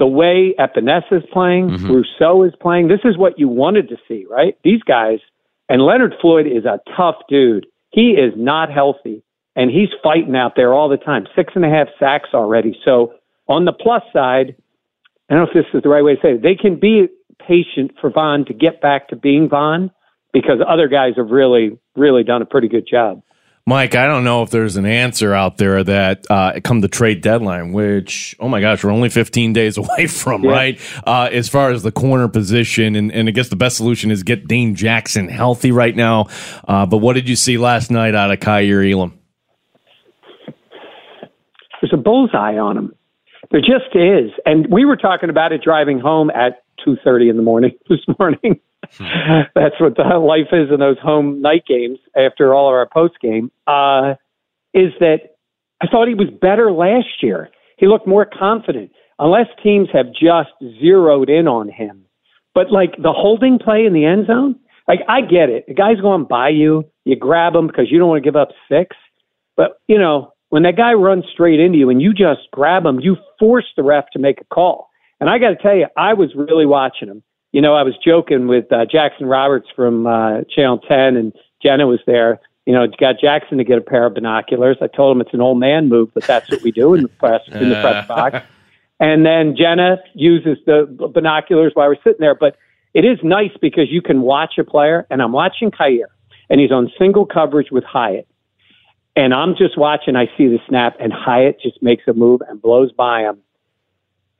[0.00, 1.92] the way Epenesa is playing, mm-hmm.
[1.92, 4.56] Rousseau is playing, this is what you wanted to see, right?
[4.64, 5.18] These guys,
[5.68, 7.66] and Leonard Floyd is a tough dude.
[7.90, 9.22] He is not healthy,
[9.54, 11.26] and he's fighting out there all the time.
[11.36, 12.76] Six and a half sacks already.
[12.82, 13.12] So
[13.46, 14.56] on the plus side,
[15.28, 16.42] I don't know if this is the right way to say it.
[16.42, 17.06] They can be
[17.46, 19.90] patient for Von to get back to being Von
[20.32, 23.22] because other guys have really, really done a pretty good job.
[23.66, 27.20] Mike, I don't know if there's an answer out there that uh, come the trade
[27.20, 30.50] deadline, which, oh my gosh, we're only 15 days away from, Yeah.
[30.50, 30.80] right?
[31.06, 34.22] Uh, as far as the corner position, and, and I guess the best solution is
[34.22, 36.26] get Dane Jackson healthy right now.
[36.66, 39.16] Uh, but what did you see last night out of Kaiir Elam?
[41.80, 42.94] There's a bullseye on him.
[43.50, 44.30] There just is.
[44.46, 48.60] And we were talking about it driving home at 2.30 in the morning this morning.
[48.98, 53.14] That's what the life is in those home night games after all of our post
[53.20, 53.50] game.
[53.66, 54.14] Uh,
[54.74, 55.36] is that
[55.80, 57.50] I thought he was better last year.
[57.76, 60.50] He looked more confident, unless teams have just
[60.80, 62.04] zeroed in on him.
[62.54, 64.56] But like the holding play in the end zone,
[64.88, 65.66] like I get it.
[65.68, 68.48] The guy's going by you, you grab him because you don't want to give up
[68.68, 68.96] six.
[69.56, 73.00] But you know, when that guy runs straight into you and you just grab him,
[73.00, 74.89] you force the ref to make a call.
[75.20, 77.22] And I got to tell you, I was really watching him.
[77.52, 81.86] You know, I was joking with uh, Jackson Roberts from uh, Channel 10, and Jenna
[81.86, 82.40] was there.
[82.64, 84.76] You know, got Jackson to get a pair of binoculars.
[84.80, 87.08] I told him it's an old man move, but that's what we do in the
[87.08, 88.46] press in the press box.
[89.00, 92.34] And then Jenna uses the binoculars while we're sitting there.
[92.34, 92.56] But
[92.92, 96.08] it is nice because you can watch a player, and I'm watching Kaiir,
[96.50, 98.28] and he's on single coverage with Hyatt.
[99.16, 102.60] And I'm just watching, I see the snap, and Hyatt just makes a move and
[102.60, 103.38] blows by him.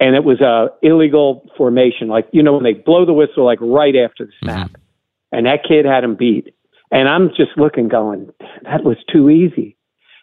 [0.01, 3.59] And it was a illegal formation, like you know when they blow the whistle, like
[3.61, 5.36] right after the snap, mm-hmm.
[5.36, 6.55] and that kid had him beat.
[6.90, 8.30] And I'm just looking, going,
[8.64, 9.76] that was too easy.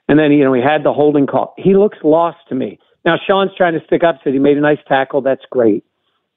[0.09, 1.53] And then you know we had the holding call.
[1.57, 2.79] He looks lost to me.
[3.05, 5.21] Now Sean's trying to stick up, said he made a nice tackle.
[5.21, 5.85] That's great,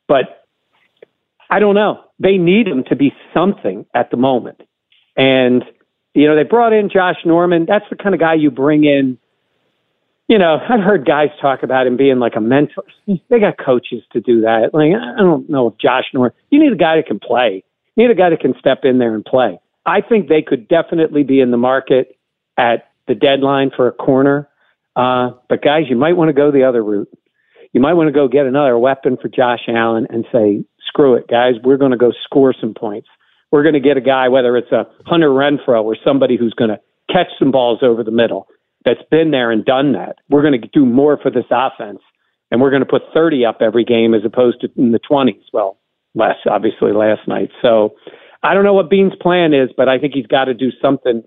[0.07, 0.47] but
[1.49, 2.05] I don't know.
[2.19, 4.61] They need him to be something at the moment.
[5.17, 5.65] And
[6.13, 7.65] you know they brought in Josh Norman.
[7.67, 9.19] That's the kind of guy you bring in
[10.31, 12.85] you know, I've heard guys talk about him being like a mentor.
[13.07, 14.71] They got coaches to do that.
[14.73, 17.65] Like, I don't know if Josh Norman, you need a guy that can play.
[17.97, 19.59] You need a guy that can step in there and play.
[19.85, 22.17] I think they could definitely be in the market
[22.57, 24.49] at the deadline for a corner.
[24.95, 27.11] Uh, but guys, you might want to go the other route.
[27.73, 31.27] You might want to go get another weapon for Josh Allen and say, screw it,
[31.27, 31.55] guys.
[31.65, 33.09] We're going to go score some points.
[33.51, 36.71] We're going to get a guy, whether it's a Hunter Renfrow or somebody who's going
[36.71, 36.81] to
[37.13, 38.47] catch some balls over the middle
[38.85, 40.17] that's been there and done that.
[40.29, 42.01] We're going to do more for this offense,
[42.51, 45.43] and we're going to put 30 up every game as opposed to in the 20s.
[45.53, 45.79] Well,
[46.15, 47.51] less obviously last night.
[47.63, 47.95] So
[48.43, 51.23] I don't know what Beane's plan is, but I think he's got to do something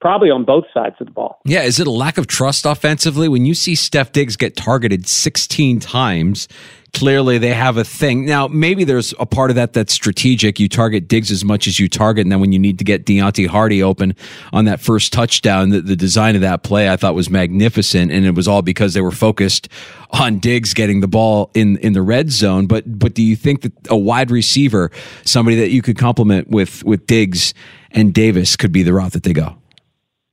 [0.00, 1.40] probably on both sides of the ball.
[1.44, 5.06] Yeah, is it a lack of trust offensively when you see Steph Diggs get targeted
[5.06, 6.48] 16 times?
[6.94, 8.24] Clearly, they have a thing.
[8.24, 10.58] Now, maybe there's a part of that that's strategic.
[10.58, 13.04] You target Diggs as much as you target, and then when you need to get
[13.04, 14.16] Deonte Harty open
[14.52, 18.24] on that first touchdown, the, the design of that play I thought was magnificent, and
[18.24, 19.68] it was all because they were focused
[20.10, 22.66] on Diggs getting the ball in in the red zone.
[22.66, 24.90] But but do you think that a wide receiver,
[25.24, 27.52] somebody that you could complement with with Diggs
[27.90, 29.58] and Davis, could be the route that they go?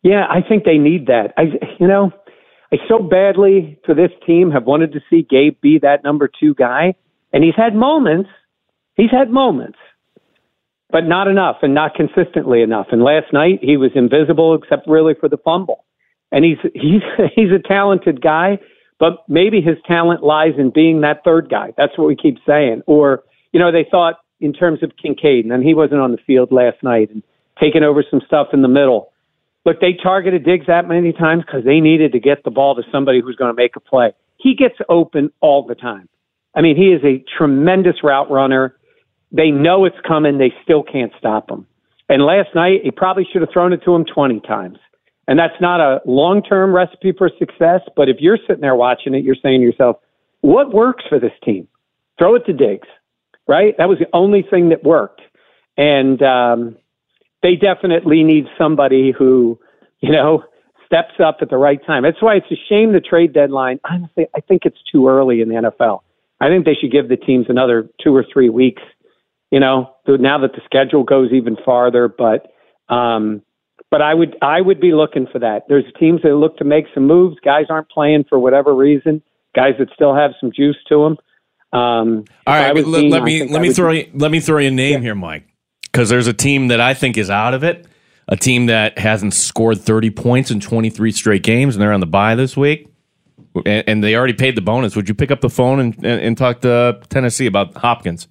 [0.03, 1.33] Yeah, I think they need that.
[1.35, 1.45] I,
[1.79, 2.11] you know,
[2.71, 6.53] I so badly for this team have wanted to see Gabe be that number two
[6.55, 6.95] guy,
[7.31, 8.29] and he's had moments.
[8.95, 9.77] He's had moments,
[10.89, 12.87] but not enough, and not consistently enough.
[12.91, 15.85] And last night he was invisible, except really for the fumble.
[16.31, 17.01] And he's he's
[17.35, 18.59] he's a talented guy,
[18.99, 21.73] but maybe his talent lies in being that third guy.
[21.77, 22.81] That's what we keep saying.
[22.87, 26.51] Or you know, they thought in terms of Kincaid, and he wasn't on the field
[26.51, 27.23] last night and
[27.59, 29.11] taking over some stuff in the middle.
[29.65, 32.83] Look, they targeted Diggs that many times because they needed to get the ball to
[32.91, 34.13] somebody who's going to make a play.
[34.37, 36.07] He gets open all the time.
[36.55, 38.77] I mean, he is a tremendous route runner.
[39.31, 40.37] They know it's coming.
[40.37, 41.65] They still can't stop him.
[42.07, 44.77] And last night, he probably should have thrown it to him 20 times.
[45.27, 47.81] And that's not a long term recipe for success.
[47.95, 49.97] But if you're sitting there watching it, you're saying to yourself,
[50.41, 51.67] what works for this team?
[52.19, 52.87] Throw it to Diggs,
[53.47, 53.75] right?
[53.79, 55.21] That was the only thing that worked.
[55.75, 56.77] And, um,
[57.45, 59.59] they definitely need somebody who,
[59.99, 60.43] you know,
[60.83, 62.01] steps up at the right time.
[62.01, 63.79] That's why it's a shame the trade deadline.
[63.87, 65.99] Honestly, I think it's too early in the NFL.
[66.41, 68.81] I think they should give the teams another two or three weeks.
[69.51, 72.51] You know, now that the schedule goes even farther, but
[72.91, 73.43] um,
[73.91, 75.65] but I would I would be looking for that.
[75.69, 77.37] There's teams that look to make some moves.
[77.45, 79.21] Guys aren't playing for whatever reason.
[79.55, 81.79] Guys that still have some juice to them.
[81.79, 84.69] Um, All right, let, let me let I me throw you, let me throw you
[84.69, 85.47] a name here, Mike,
[85.95, 87.87] because there's a team that I think is out of it.
[88.27, 92.05] A team that hasn't scored 30 points in 23 straight games, and they're on the
[92.05, 92.89] bye this week,
[93.65, 94.93] and, and they already paid the bonus.
[94.97, 98.27] Would you pick up the phone and, and, and talk to Tennessee about Hopkins?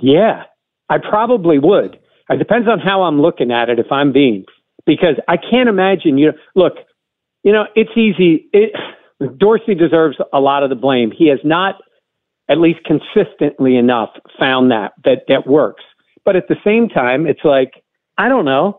[0.00, 0.42] Yeah,
[0.90, 1.98] I probably would.
[2.28, 3.78] It depends on how I'm looking at it.
[3.78, 4.44] If I'm being,
[4.84, 6.18] because I can't imagine.
[6.18, 6.74] You know, look,
[7.42, 8.50] you know, it's easy.
[8.52, 8.74] It,
[9.38, 11.10] Dorsey deserves a lot of the blame.
[11.10, 11.76] He has not,
[12.48, 15.84] at least consistently enough, found that that that works.
[16.24, 17.72] But at the same time, it's like
[18.18, 18.78] I don't know.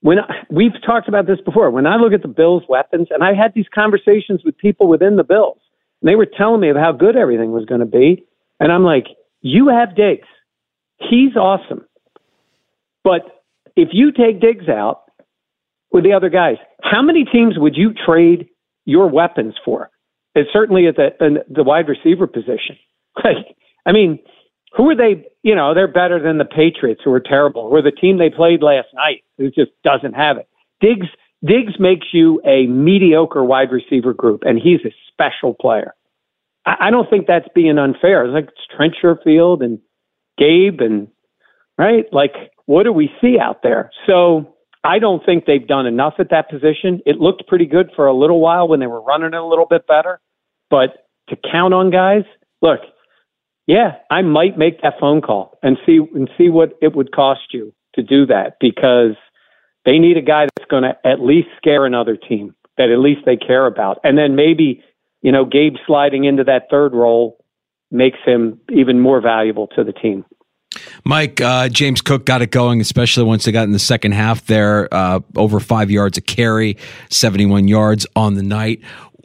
[0.00, 3.22] when I, we've talked about this before, when I look at the Bills' weapons, and
[3.22, 5.58] I had these conversations with people within the Bills,
[6.00, 8.24] and they were telling me of how good everything was going to be,
[8.58, 9.06] and I'm like,
[9.42, 10.28] you have Diggs,
[10.98, 11.84] he's awesome,
[13.04, 13.22] but
[13.76, 15.02] if you take Diggs out
[15.92, 18.48] with the other guys, how many teams would you trade
[18.84, 19.90] your weapons for?
[20.34, 22.76] And certainly at the the wide receiver position.
[23.24, 23.56] Like,
[23.86, 24.18] I mean,
[24.76, 25.26] who are they?
[25.42, 28.62] You know, they're better than the Patriots, who are terrible, or the team they played
[28.62, 30.48] last night, who just doesn't have it.
[30.80, 31.08] Diggs
[31.44, 35.94] Diggs makes you a mediocre wide receiver group, and he's a special player.
[36.66, 38.24] I, I don't think that's being unfair.
[38.24, 39.78] It's like it's Trent Sherfield and
[40.38, 41.08] Gabe, and
[41.78, 42.34] right, like
[42.66, 43.90] what do we see out there?
[44.06, 44.54] So
[44.84, 47.00] I don't think they've done enough at that position.
[47.04, 49.66] It looked pretty good for a little while when they were running it a little
[49.66, 50.20] bit better,
[50.70, 52.24] but to count on guys,
[52.62, 52.80] look,
[53.70, 57.52] yeah, I might make that phone call and see and see what it would cost
[57.52, 59.14] you to do that because
[59.84, 63.20] they need a guy that's going to at least scare another team that at least
[63.26, 64.82] they care about, and then maybe
[65.22, 67.44] you know Gabe sliding into that third role
[67.92, 70.24] makes him even more valuable to the team.
[71.04, 74.46] Mike, uh, James Cook got it going, especially once they got in the second half
[74.46, 76.76] there, uh, over five yards a carry,
[77.10, 78.80] 71 yards on the night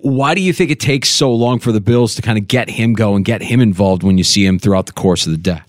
[0.06, 2.70] why do you think it takes so long for the Bills to kind of get
[2.70, 5.38] him going, and get him involved when you see him throughout the course of the
[5.38, 5.62] day?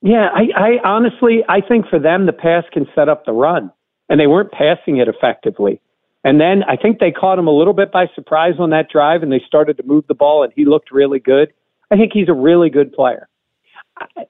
[0.00, 3.70] Yeah, I, I honestly, I think for them, the pass can set up the run,
[4.08, 5.80] and they weren't passing it effectively.
[6.24, 9.22] And then I think they caught him a little bit by surprise on that drive,
[9.22, 11.52] and they started to move the ball, and he looked really good.
[11.90, 13.28] I think he's a really good player.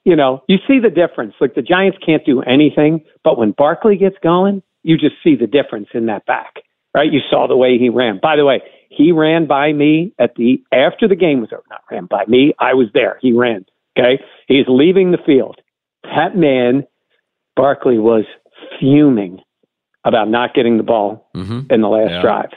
[0.04, 1.34] You know, you see the difference.
[1.40, 5.46] Like the Giants can't do anything, but when Barkley gets going, you just see the
[5.46, 6.56] difference in that back,
[6.94, 7.12] right?
[7.12, 8.18] You saw the way he ran.
[8.20, 8.62] By the way,
[8.98, 11.62] he ran by me at the after the game was over.
[11.70, 12.52] Not ran by me.
[12.58, 13.16] I was there.
[13.22, 13.64] He ran.
[13.96, 14.20] Okay.
[14.48, 15.60] He's leaving the field.
[16.02, 16.84] That man,
[17.54, 18.24] Barkley, was
[18.78, 19.40] fuming
[20.04, 21.72] about not getting the ball mm-hmm.
[21.72, 22.22] in the last yeah.
[22.22, 22.50] drive.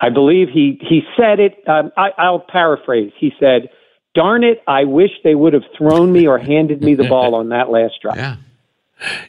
[0.00, 1.66] I believe he he said it.
[1.66, 3.12] Um, I, I'll paraphrase.
[3.18, 3.70] He said,
[4.14, 4.62] "Darn it!
[4.66, 7.94] I wish they would have thrown me or handed me the ball on that last
[8.02, 8.36] drive." Yeah,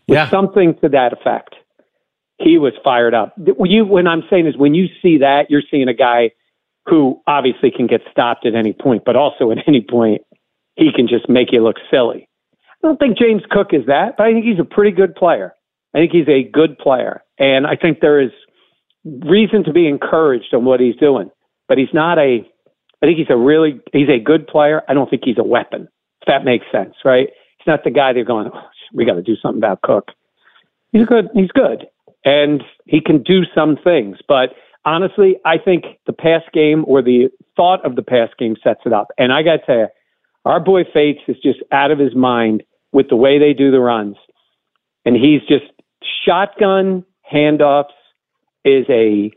[0.05, 1.55] yeah, something to that effect
[2.37, 3.33] he was fired up.
[3.63, 6.31] You, when I'm saying is when you see that, you're seeing a guy
[6.85, 10.21] who obviously can get stopped at any point, but also at any point
[10.75, 12.29] he can just make you look silly.
[12.83, 15.53] I don't think James Cook is that, but I think he's a pretty good player.
[15.93, 18.31] I think he's a good player, and I think there is
[19.05, 21.31] reason to be encouraged on what he's doing.
[21.69, 22.45] But he's not a.
[23.01, 24.83] I think he's a really he's a good player.
[24.89, 25.87] I don't think he's a weapon.
[26.21, 27.29] If that makes sense, right?
[27.57, 28.51] He's not the guy they're going.
[28.53, 28.61] Oh,
[28.93, 30.11] we got to do something about Cook.
[30.91, 31.29] He's good.
[31.33, 31.87] He's good
[32.25, 34.17] and he can do some things.
[34.27, 34.49] But
[34.83, 38.91] honestly, I think the pass game or the thought of the pass game sets it
[38.91, 39.07] up.
[39.17, 39.87] And I got to tell you,
[40.43, 43.79] our boy Fates is just out of his mind with the way they do the
[43.79, 44.17] runs.
[45.05, 45.65] And he's just
[46.25, 47.85] shotgun handoffs
[48.63, 49.31] is a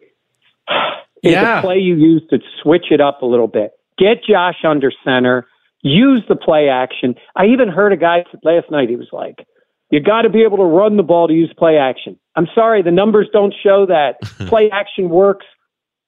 [1.22, 1.59] is yeah.
[1.59, 3.72] a play you use to switch it up a little bit.
[3.99, 5.47] Get Josh under center.
[5.82, 7.14] Use the play action.
[7.36, 8.89] I even heard a guy last night.
[8.89, 9.47] He was like,
[9.91, 12.82] "You got to be able to run the ball to use play action." I'm sorry,
[12.82, 14.20] the numbers don't show that.
[14.49, 15.45] Play action works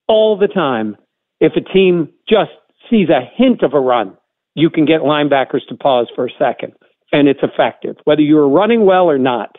[0.07, 0.97] all the time.
[1.41, 2.53] If a team just
[2.89, 4.17] sees a hint of a run,
[4.55, 6.75] you can get linebackers to pause for a second,
[7.13, 9.57] and it's effective, whether you're running well or not.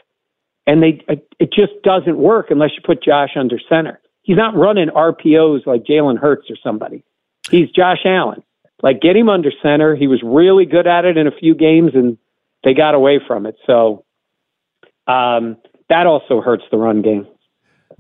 [0.67, 1.03] And they,
[1.39, 3.99] it just doesn't work unless you put Josh under center.
[4.21, 7.03] He's not running RPOs like Jalen Hurts or somebody.
[7.49, 8.43] He's Josh Allen.
[8.83, 9.95] Like, get him under center.
[9.95, 12.17] He was really good at it in a few games, and
[12.63, 13.55] they got away from it.
[13.65, 14.05] So,
[15.07, 15.57] um,
[15.89, 17.27] that also hurts the run game.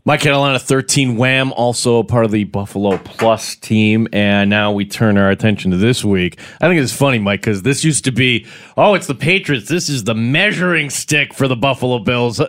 [0.03, 4.07] Mike Catalana 13 Wham, also a part of the Buffalo Plus team.
[4.11, 6.39] And now we turn our attention to this week.
[6.59, 8.47] I think it's funny, Mike, because this used to be,
[8.77, 9.69] oh, it's the Patriots.
[9.69, 12.41] This is the measuring stick for the Buffalo Bills.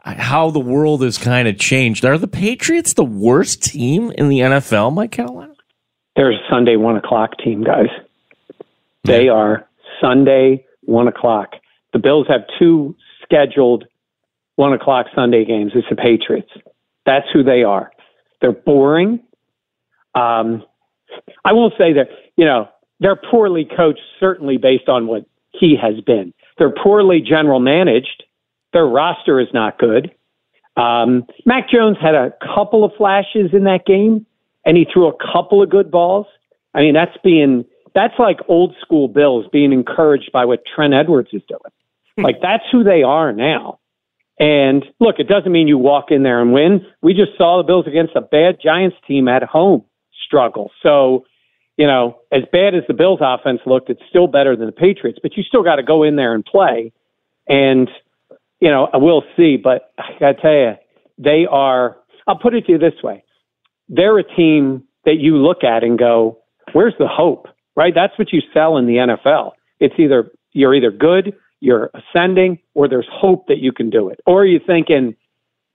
[0.00, 2.04] How the world has kind of changed.
[2.04, 5.54] Are the Patriots the worst team in the NFL, Mike Catalana?
[6.14, 7.88] They're a Sunday one o'clock team, guys.
[9.04, 9.66] They are
[9.98, 11.52] Sunday one o'clock.
[11.94, 12.94] The Bills have two
[13.32, 13.84] scheduled
[14.56, 15.72] one o'clock Sunday games.
[15.74, 16.50] It's the Patriots.
[17.06, 17.90] That's who they are.
[18.40, 19.20] They're boring.
[20.14, 20.64] Um,
[21.44, 22.68] I won't say that, you know,
[23.00, 26.32] they're poorly coached, certainly based on what he has been.
[26.58, 28.24] They're poorly general managed.
[28.72, 30.12] Their roster is not good.
[30.76, 34.26] Um, Mac Jones had a couple of flashes in that game,
[34.64, 36.26] and he threw a couple of good balls.
[36.74, 37.64] I mean, that's being
[37.94, 41.60] that's like old school Bills being encouraged by what Trent Edwards is doing.
[42.22, 43.78] like that's who they are now.
[44.38, 46.86] And look, it doesn't mean you walk in there and win.
[47.00, 49.84] We just saw the Bills against a bad Giants team at home
[50.26, 50.70] struggle.
[50.82, 51.26] So,
[51.76, 55.18] you know, as bad as the Bills offense looked, it's still better than the Patriots,
[55.22, 56.92] but you still got to go in there and play.
[57.48, 57.88] And,
[58.60, 59.56] you know, we'll see.
[59.56, 60.72] But I got to tell you,
[61.18, 61.96] they are.
[62.26, 63.24] I'll put it to you this way:
[63.88, 66.38] they're a team that you look at and go,
[66.72, 67.94] "Where's the hope?" Right?
[67.94, 69.52] That's what you sell in the NFL.
[69.80, 74.20] It's either you're either good, you're ascending, or there's hope that you can do it,
[74.26, 75.14] or you're thinking,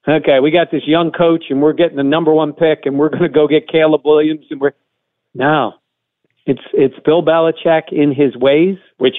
[0.08, 3.10] "Okay, we got this young coach, and we're getting the number one pick, and we're
[3.10, 4.74] going to go get Caleb Williams, and we're
[5.34, 5.74] no."
[6.46, 9.16] It's it's Bill Belichick in his ways, which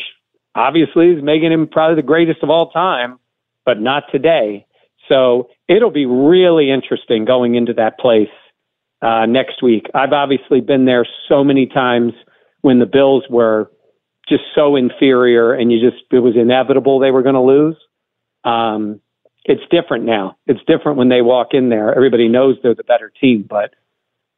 [0.54, 3.18] obviously is making him probably the greatest of all time,
[3.64, 4.66] but not today.
[5.08, 8.28] So it'll be really interesting going into that place
[9.00, 9.86] uh, next week.
[9.94, 12.12] I've obviously been there so many times
[12.60, 13.70] when the Bills were
[14.28, 17.76] just so inferior and you just it was inevitable they were going to lose.
[18.44, 19.00] Um,
[19.44, 20.36] it's different now.
[20.46, 21.94] It's different when they walk in there.
[21.94, 23.74] Everybody knows they're the better team, but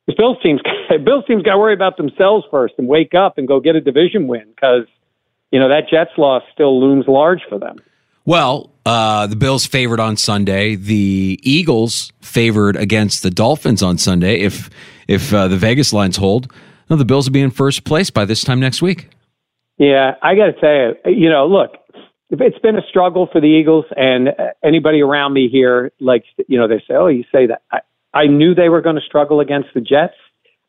[0.06, 0.60] the Bills team's
[1.04, 3.80] Bills team's got to worry about themselves first and wake up and go get a
[3.80, 4.86] division win because
[5.50, 7.76] you know that Jets loss still looms large for them.
[8.24, 10.76] Well, uh, the Bills favored on Sunday.
[10.76, 14.40] The Eagles favored against the Dolphins on Sunday.
[14.40, 14.70] If
[15.08, 16.52] if uh, the Vegas lines hold,
[16.88, 19.08] the Bills will be in first place by this time next week.
[19.80, 21.72] Yeah, I got to tell you, you know, look,
[22.28, 26.58] it's been a struggle for the Eagles, and uh, anybody around me here, like, you
[26.58, 27.80] know, they say, "Oh, you say that." I,
[28.12, 30.14] I knew they were going to struggle against the Jets.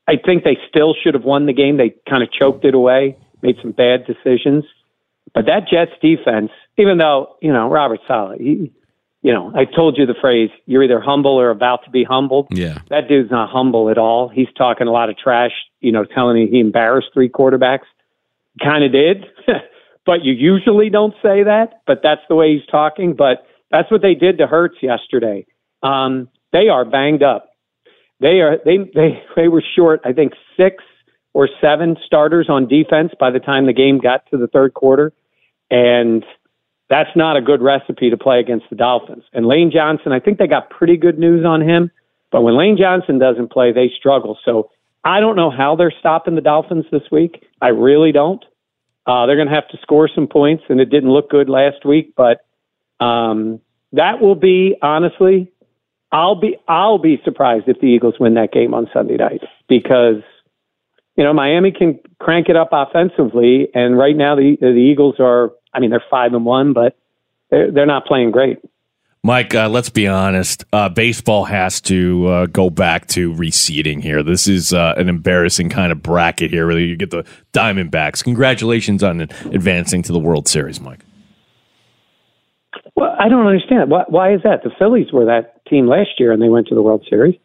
[0.07, 1.76] I think they still should have won the game.
[1.76, 4.64] They kind of choked it away, made some bad decisions.
[5.34, 8.72] But that Jets defense, even though, you know, Robert Saleh, he,
[9.22, 12.47] you know, I told you the phrase, you're either humble or about to be humbled.
[12.51, 12.78] Yeah.
[12.89, 14.30] That dude's not humble at all.
[14.30, 15.51] He's talking a lot of trash,
[15.82, 17.86] you know, telling me he embarrassed three quarterbacks.
[18.62, 19.26] Kind of did.
[20.06, 23.16] but you usually don't say that, but that's the way he's talking.
[23.16, 25.45] But that's what they did to Hurts yesterday.
[25.84, 27.49] Um, they are banged up.
[28.20, 30.84] They are they they they were short, I think, six
[31.34, 35.14] or seven starters on defense by the time the game got to the third quarter.
[35.70, 36.26] And
[36.89, 39.24] that's not a good recipe to play against the Dolphins.
[39.32, 41.89] And Lane Johnson, I think they got pretty good news on him.
[42.32, 44.38] But when Lane Johnson doesn't play, they struggle.
[44.43, 44.70] So
[45.04, 47.43] I don't know how they're stopping the Dolphins this week.
[47.62, 48.43] I really don't.
[49.06, 51.86] Uh, they're going to have to score some points, and it didn't look good last
[51.86, 52.14] week.
[52.16, 52.45] But
[53.04, 53.60] um,
[53.93, 55.52] that will be honestly,
[56.12, 60.22] I'll be I'll be surprised if the Eagles win that game on Sunday night because
[61.16, 65.52] you know Miami can crank it up offensively, and right now the the Eagles are
[65.74, 66.97] I mean, they're five and one, but
[67.49, 68.60] they're, they're not playing great.
[69.24, 70.65] Mike, uh, let's be honest.
[70.74, 74.24] Uh, baseball has to uh, go back to reseeding here.
[74.24, 76.65] This is uh, an embarrassing kind of bracket here.
[76.65, 78.24] Really, you get the Diamondbacks.
[78.24, 81.05] Congratulations on advancing to the World Series, Mike.
[82.95, 83.91] Well, I don't understand.
[83.91, 84.63] Why, why is that?
[84.63, 87.36] The Phillies were that team last year, and they went to the World Series.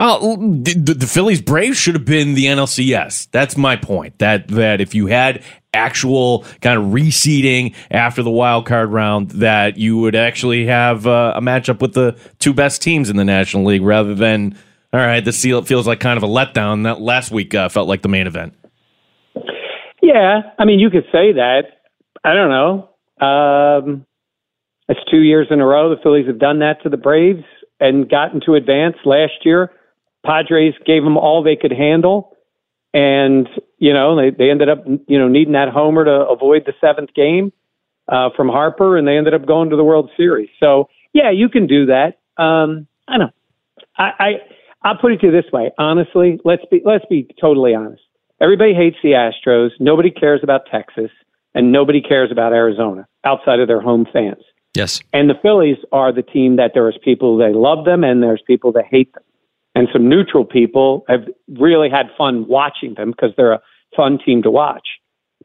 [0.00, 3.30] Oh, the, the Phillies Braves should have been the NLCS.
[3.30, 4.18] That's my point.
[4.18, 5.42] That that if you had
[5.74, 11.32] actual kind of reseeding after the wild card round, that you would actually have uh,
[11.36, 14.56] a matchup with the two best teams in the National League, rather than
[14.92, 16.84] all right, this feels like kind of a letdown.
[16.84, 18.54] That last week uh, felt like the main event.
[20.00, 21.64] Yeah, I mean, you could say that.
[22.24, 22.88] I don't know.
[23.26, 24.06] Um,
[24.88, 27.44] it's two years in a row the Phillies have done that to the Braves
[27.80, 29.70] and gotten to advance last year.
[30.24, 32.36] Padres gave them all they could handle.
[32.94, 33.48] And,
[33.78, 37.12] you know, they, they ended up, you know, needing that homer to avoid the seventh
[37.14, 37.52] game
[38.08, 40.48] uh, from Harper, and they ended up going to the World Series.
[40.58, 42.18] So, yeah, you can do that.
[42.42, 43.30] Um, I know.
[43.96, 44.32] I, I
[44.82, 45.70] I'll put it to you this way.
[45.78, 48.02] Honestly, let's be let's be totally honest.
[48.40, 49.70] Everybody hates the Astros.
[49.80, 51.10] Nobody cares about Texas,
[51.54, 54.42] and nobody cares about Arizona outside of their home fans.
[54.74, 55.00] Yes.
[55.12, 58.70] And the Phillies are the team that there's people that love them and there's people
[58.72, 59.24] that hate them
[59.74, 61.20] and some neutral people have
[61.58, 63.60] really had fun watching them because they're a
[63.96, 64.86] fun team to watch.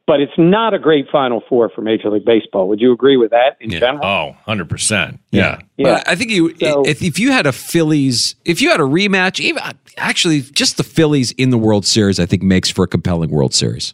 [0.05, 2.67] But it's not a great Final Four for Major League Baseball.
[2.67, 3.80] Would you agree with that in yeah.
[3.80, 4.05] general?
[4.05, 5.17] Oh, 100%.
[5.32, 5.59] Yeah.
[5.78, 5.93] yeah.
[5.93, 8.84] But I think you, so, if, if you had a Phillies, if you had a
[8.84, 9.61] rematch, even
[9.95, 13.53] actually just the Phillies in the World Series, I think makes for a compelling World
[13.53, 13.93] Series.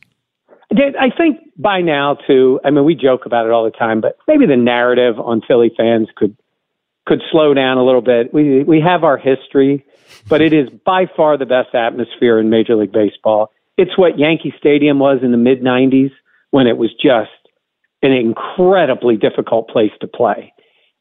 [0.71, 4.17] I think by now, too, I mean, we joke about it all the time, but
[4.27, 6.36] maybe the narrative on Philly fans could
[7.07, 8.34] could slow down a little bit.
[8.34, 9.84] We we have our history
[10.28, 13.51] but it is by far the best atmosphere in Major League Baseball.
[13.78, 16.12] It's what Yankee Stadium was in the mid 90s
[16.51, 17.30] when it was just
[18.01, 20.53] an incredibly difficult place to play.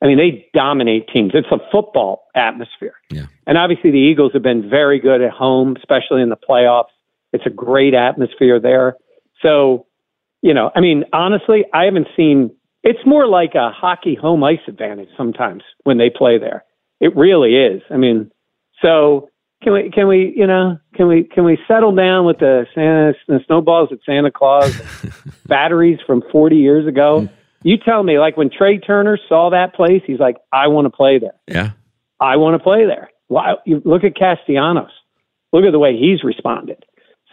[0.02, 1.32] I mean, they dominate teams.
[1.34, 2.94] It's a football atmosphere.
[3.11, 3.26] Yeah.
[3.46, 6.94] And obviously, the Eagles have been very good at home, especially in the playoffs.
[7.32, 8.96] It's a great atmosphere there.
[9.42, 9.86] So,
[10.40, 12.52] you know, I mean, honestly, I haven't seen
[12.84, 16.64] it's more like a hockey home ice advantage sometimes when they play there.
[17.00, 17.82] It really is.
[17.90, 18.30] I mean,
[18.82, 19.30] so
[19.62, 23.14] can we can we you know can we can we settle down with the Santa
[23.26, 24.80] the snowballs at Santa Claus
[25.46, 27.28] batteries from 40 years ago?
[27.64, 30.90] You tell me, like when Trea Turner saw that place, he's like, I want to
[30.90, 31.34] play there.
[31.48, 31.72] Yeah.
[32.20, 33.10] I want to play there.
[33.26, 33.54] Why?
[33.66, 34.92] You look at Castellanos.
[35.52, 36.84] Look at the way he's responded.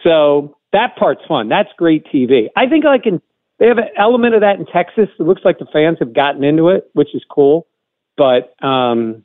[0.02, 1.48] So that part's fun.
[1.48, 2.48] That's great TV.
[2.56, 3.20] I think like in
[3.58, 5.08] they have an element of that in Texas.
[5.18, 7.66] It looks like the fans have gotten into it, which is cool.
[8.16, 9.24] But um,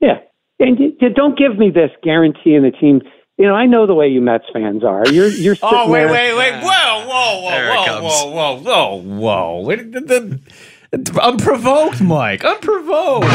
[0.00, 0.18] yeah,
[0.60, 3.00] and you, you don't give me this guarantee in the team.
[3.36, 5.06] You know, I know the way you Mets fans are.
[5.08, 6.62] You're you're Oh wait, there- wait, wait!
[6.62, 9.60] Whoa, whoa, whoa, whoa, whoa, whoa, whoa, whoa!
[9.64, 10.40] Wait, the,
[10.92, 12.44] the, unprovoked, Mike.
[12.44, 13.26] Unprovoked.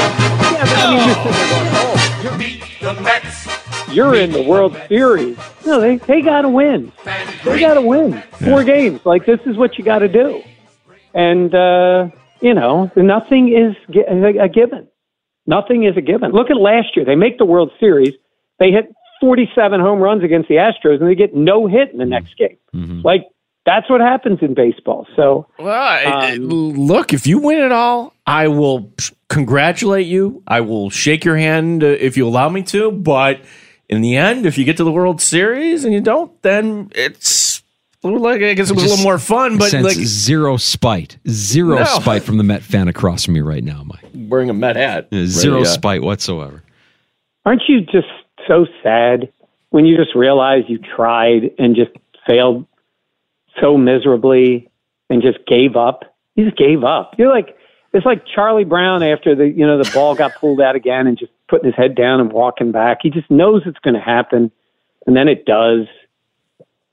[3.91, 5.37] You're in the World Series.
[5.65, 6.91] No, they they got to win.
[7.45, 9.01] They got to win four games.
[9.05, 10.41] Like this is what you got to do.
[11.13, 12.09] And uh,
[12.41, 14.87] you know, nothing is a, a given.
[15.45, 16.31] Nothing is a given.
[16.31, 17.05] Look at last year.
[17.05, 18.13] They make the World Series.
[18.59, 22.03] They hit 47 home runs against the Astros, and they get no hit in the
[22.03, 22.11] mm-hmm.
[22.11, 22.57] next game.
[22.73, 23.01] Mm-hmm.
[23.03, 23.27] Like
[23.65, 25.07] that's what happens in baseball.
[25.15, 28.91] So Well, I- um, look, if you win it all, I will
[29.29, 30.43] congratulate you.
[30.47, 32.91] I will shake your hand uh, if you allow me to.
[32.91, 33.41] But
[33.89, 37.52] in the end, if you get to the World Series and you don't, then it's
[37.52, 37.52] a little
[38.03, 39.57] like I guess it was a little more fun.
[39.57, 41.85] But Sense like zero spite, zero No.
[41.85, 44.03] spite from the Met fan across from me right now, Mike.
[44.29, 46.63] wearing a Met hat, Zero Ready, uh, spite whatsoever.
[47.45, 48.07] aren't you just
[48.47, 49.31] so sad
[49.69, 51.91] when you just realize you tried and just
[52.27, 52.65] failed
[53.61, 54.69] so miserably
[55.09, 56.03] and just gave up?
[56.35, 57.15] You just gave up.
[57.17, 57.57] You're like
[57.93, 61.17] it's like Charlie Brown after the you know the ball got pulled out again and
[61.17, 62.99] just putting his head down and walking back.
[63.03, 64.51] He just knows it's going to happen,
[65.05, 65.85] and then it does.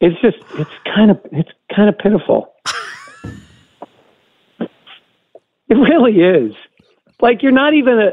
[0.01, 2.53] It's just it's kind of it's kind of pitiful.
[4.61, 6.55] It really is.
[7.21, 8.13] Like you're not even a.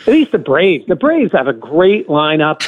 [0.00, 0.86] At least the Braves.
[0.86, 2.66] The Braves have a great lineup.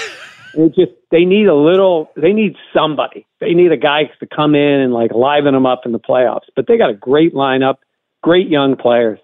[0.54, 2.10] It just they need a little.
[2.16, 3.26] They need somebody.
[3.40, 6.46] They need a guy to come in and like liven them up in the playoffs.
[6.54, 7.76] But they got a great lineup,
[8.22, 9.18] great young players.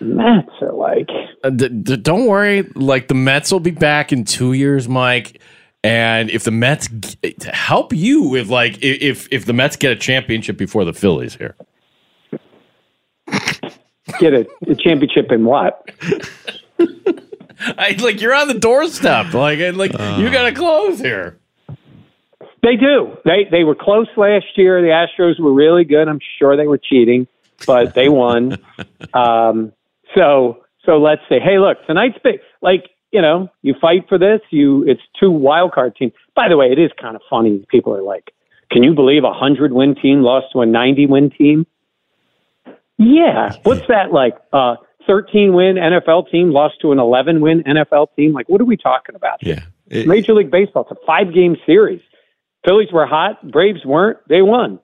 [0.00, 1.08] Mets are like
[1.44, 2.62] Uh, d- d- don't worry.
[2.74, 5.40] Like the Mets will be back in two years, Mike.
[5.84, 6.88] And if the Mets
[7.22, 11.36] to help you with like if if the Mets get a championship before the Phillies
[11.36, 11.54] here,
[14.18, 15.88] get a, a championship in what?
[17.60, 19.32] I like you're on the doorstep.
[19.34, 21.38] Like and like you got to close here.
[22.62, 23.16] They do.
[23.24, 24.82] They they were close last year.
[24.82, 26.08] The Astros were really good.
[26.08, 27.28] I'm sure they were cheating,
[27.66, 28.58] but they won.
[29.14, 29.72] um,
[30.14, 32.40] so so let's say, hey, look, tonight's big.
[32.62, 34.40] Like you know, you fight for this.
[34.50, 36.12] You it's two wild card teams.
[36.34, 37.64] By the way, it is kind of funny.
[37.70, 38.32] People are like,
[38.70, 41.66] can you believe a hundred win team lost to a ninety win team?
[42.98, 43.54] Yeah.
[43.62, 44.36] What's that like?
[44.52, 48.32] Uh, 13 win NFL team lost to an 11 win NFL team.
[48.32, 49.38] Like, what are we talking about?
[49.42, 49.60] Yeah.
[49.88, 50.86] Major League Baseball.
[50.88, 52.02] It's a five game series.
[52.64, 53.50] Phillies were hot.
[53.50, 54.18] Braves weren't.
[54.28, 54.78] They won.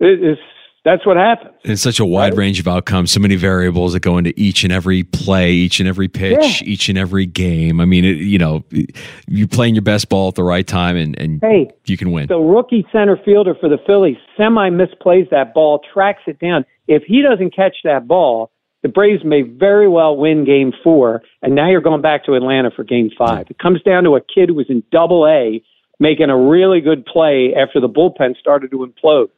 [0.00, 0.38] It is,
[0.84, 1.50] that's what happened.
[1.64, 4.72] It's such a wide range of outcomes, so many variables that go into each and
[4.72, 7.80] every play, each and every pitch, each and every game.
[7.80, 8.64] I mean, it, you know,
[9.26, 12.26] you're playing your best ball at the right time, and, and Hey, you can win.
[12.28, 16.64] the rookie center fielder for the Phillies semi misplays that ball, tracks it down.
[16.86, 18.50] If he doesn't catch that ball,
[18.82, 22.70] the Braves may very well win game four, and now you're going back to Atlanta
[22.70, 23.46] for game five.
[23.50, 25.62] It comes down to a kid who was in double A
[26.00, 29.28] making a really good play after the bullpen started to implode.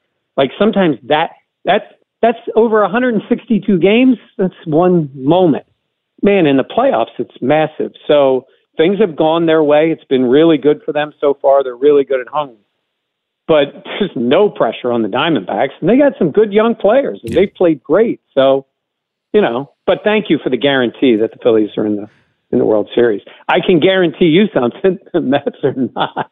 [0.40, 1.32] Like sometimes that
[1.66, 1.84] that's
[2.22, 4.16] that's over 162 games.
[4.38, 5.66] That's one moment.
[6.22, 7.92] Man, in the playoffs, it's massive.
[8.08, 8.46] So
[8.78, 9.90] things have gone their way.
[9.90, 11.62] It's been really good for them so far.
[11.62, 12.56] They're really good at home
[13.50, 17.34] but there's no pressure on the Diamondbacks, and they got some good young players, and
[17.34, 18.20] they've played great.
[18.32, 18.66] So,
[19.34, 22.08] you know, but thank you for the guarantee that the Phillies are in the
[22.52, 23.22] in the World Series.
[23.48, 26.30] I can guarantee you something: the Mets are not.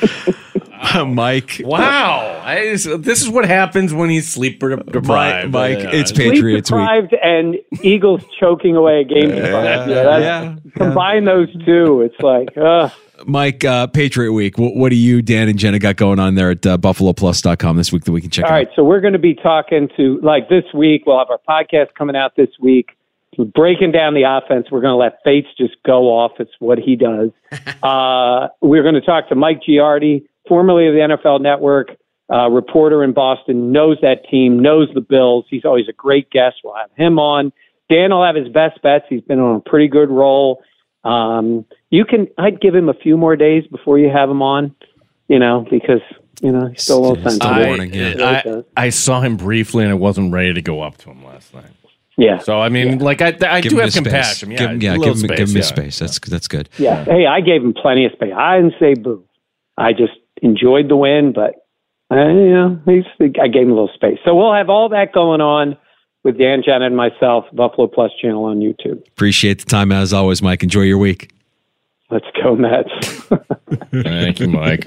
[1.06, 1.60] Mike.
[1.64, 2.86] Wow, I, this
[3.22, 5.52] is what happens when he's sleep de- deprived.
[5.52, 5.90] Mike, Yeah.
[5.92, 6.80] it's Patriots week.
[6.80, 9.30] Deprived and Eagles choking away a game.
[9.30, 9.88] five.
[9.88, 12.90] Yeah, that's, combine those two, it's like, uh,
[13.26, 14.58] Mike, uh, Patriot Week.
[14.58, 17.92] What, what do you, Dan, and Jenna got going on there at uh, BuffaloPlus.com this
[17.92, 18.54] week that we can check All out?
[18.54, 21.02] right, so we're going to be talking to like this week.
[21.04, 22.90] We'll have our podcast coming out this week.
[23.36, 24.66] We're breaking down the offense.
[24.70, 26.32] We're going to let Fates just go off.
[26.40, 27.30] It's what he does.
[27.82, 31.96] uh, we're going to talk to Mike Giardi, formerly of the NFL Network,
[32.32, 35.46] uh, reporter in Boston, knows that team, knows the Bills.
[35.48, 36.56] He's always a great guest.
[36.64, 37.52] We'll have him on.
[37.90, 39.06] Dan will have his best bets.
[39.08, 40.62] He's been on a pretty good roll.
[41.04, 42.28] Um, you can.
[42.36, 44.74] I'd give him a few more days before you have him on.
[45.28, 46.00] You know, because
[46.42, 48.20] you know he's still a little sensitive.
[48.20, 51.24] I, I, I saw him briefly, and I wasn't ready to go up to him
[51.24, 51.70] last night.
[52.18, 52.38] Yeah.
[52.38, 54.02] So I mean, like I, I Give do him have his space.
[54.02, 54.50] compassion.
[54.50, 55.76] Yeah, give, him- yeah, give him, space, give him his yeah.
[55.76, 55.98] space.
[55.98, 56.68] That's that's good.
[56.76, 57.04] Yeah.
[57.04, 58.32] Hey, I gave him plenty of space.
[58.36, 59.24] I didn't say boo.
[59.78, 60.12] I just
[60.42, 61.54] enjoyed the win, but
[62.10, 63.04] uh, you know, he's,
[63.40, 64.18] I gave him a little space.
[64.24, 65.76] So we'll have all that going on.
[66.24, 69.06] with Dan, Janet, and myself, Buffalo Plus channel on YouTube.
[69.08, 70.62] Appreciate the time as always, Mike.
[70.62, 71.30] Enjoy your week.
[72.10, 72.90] Let's go, Mets.
[73.92, 74.86] Thank you, Mike.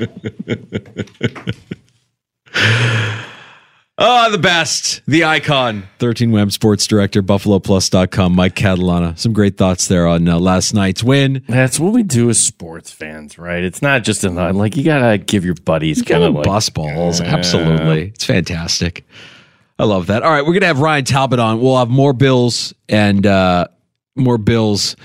[4.04, 5.04] Oh, the best.
[5.06, 5.84] The icon.
[6.00, 9.16] 13 WHAM Sports Director, BuffaloPlus.com, Mike Catalana.
[9.16, 11.44] Some great thoughts there on uh, last night's win.
[11.48, 13.64] That's what we do as sports fans, right?
[13.64, 17.22] It's not just an like you gotta give your buddies kind of like bus balls.
[17.22, 18.08] Absolutely.
[18.08, 19.06] It's fantastic.
[19.78, 20.24] I love that.
[20.24, 21.62] All right, we're gonna have Ryan Talbot on.
[21.62, 23.68] We'll have more Bills and uh
[24.16, 24.96] more Bills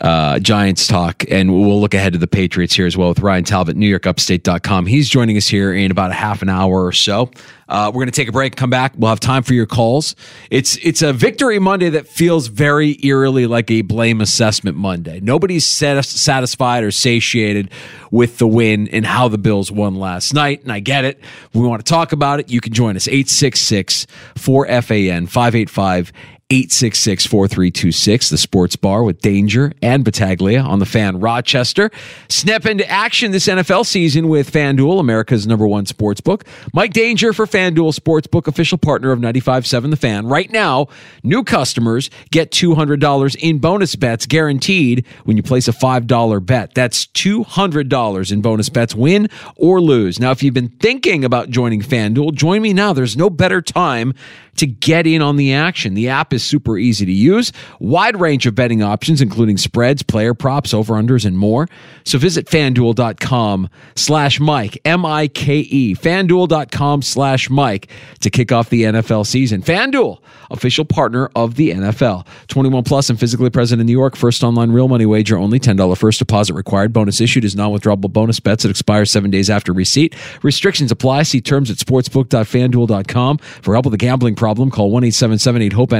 [0.00, 3.44] uh, Giants talk, and we'll look ahead to the Patriots here as well with Ryan
[3.44, 4.86] Talbot, NewYorkUpstate.com.
[4.86, 7.30] He's joining us here in about a half an hour or so.
[7.68, 8.94] Uh, we're going to take a break, come back.
[8.96, 10.16] We'll have time for your calls.
[10.50, 15.20] It's it's a victory Monday that feels very eerily like a blame assessment Monday.
[15.20, 17.70] Nobody's satisfied or satiated
[18.10, 21.20] with the win and how the Bills won last night, and I get it.
[21.52, 22.50] We want to talk about it.
[22.50, 26.12] You can join us 866 4 FAN 585
[26.52, 31.90] 866 4326, the sports bar with Danger and Battaglia on the fan Rochester.
[32.28, 36.44] Snap into action this NFL season with FanDuel, America's number one sports book.
[36.74, 40.26] Mike Danger for FanDuel Sportsbook, official partner of 95.7 The Fan.
[40.26, 40.88] Right now,
[41.22, 46.74] new customers get $200 in bonus bets guaranteed when you place a $5 bet.
[46.74, 50.20] That's $200 in bonus bets, win or lose.
[50.20, 52.92] Now, if you've been thinking about joining FanDuel, join me now.
[52.92, 54.12] There's no better time
[54.56, 55.94] to get in on the action.
[55.94, 60.34] The app is super easy to use, wide range of betting options, including spreads, player
[60.34, 61.68] props, over-unders, and more.
[62.04, 67.88] So visit fanduel.com slash Mike, M-I-K-E, fanduel.com slash Mike
[68.20, 69.62] to kick off the NFL season.
[69.62, 70.18] FanDuel,
[70.50, 72.26] official partner of the NFL.
[72.48, 74.16] 21 plus and physically present in New York.
[74.16, 75.58] First online real money wager only.
[75.58, 76.92] $10 first deposit required.
[76.92, 80.14] Bonus issued is non-withdrawable bonus bets that expire seven days after receipt.
[80.42, 81.22] Restrictions apply.
[81.24, 83.38] See terms at sportsbook.fanduel.com.
[83.38, 85.92] For help with a gambling problem, call 1 877 HOPE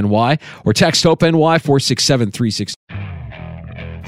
[0.64, 2.75] Or text HOPE NY 467 36.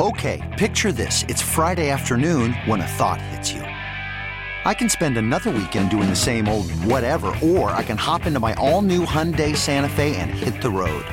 [0.01, 1.25] Okay, picture this.
[1.29, 3.61] It's Friday afternoon when a thought hits you.
[3.61, 8.41] I can spend another weekend doing the same old whatever, or I can hop into
[8.41, 11.05] my all new Hyundai Santa Fe and hit the road.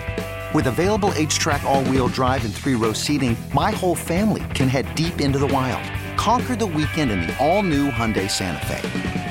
[0.53, 4.93] With available HTRAC, all wheel drive, and three row seating, my whole family can head
[4.95, 5.83] deep into the wild.
[6.17, 9.30] Conquer the weekend in the all new Hyundai Santa Fe.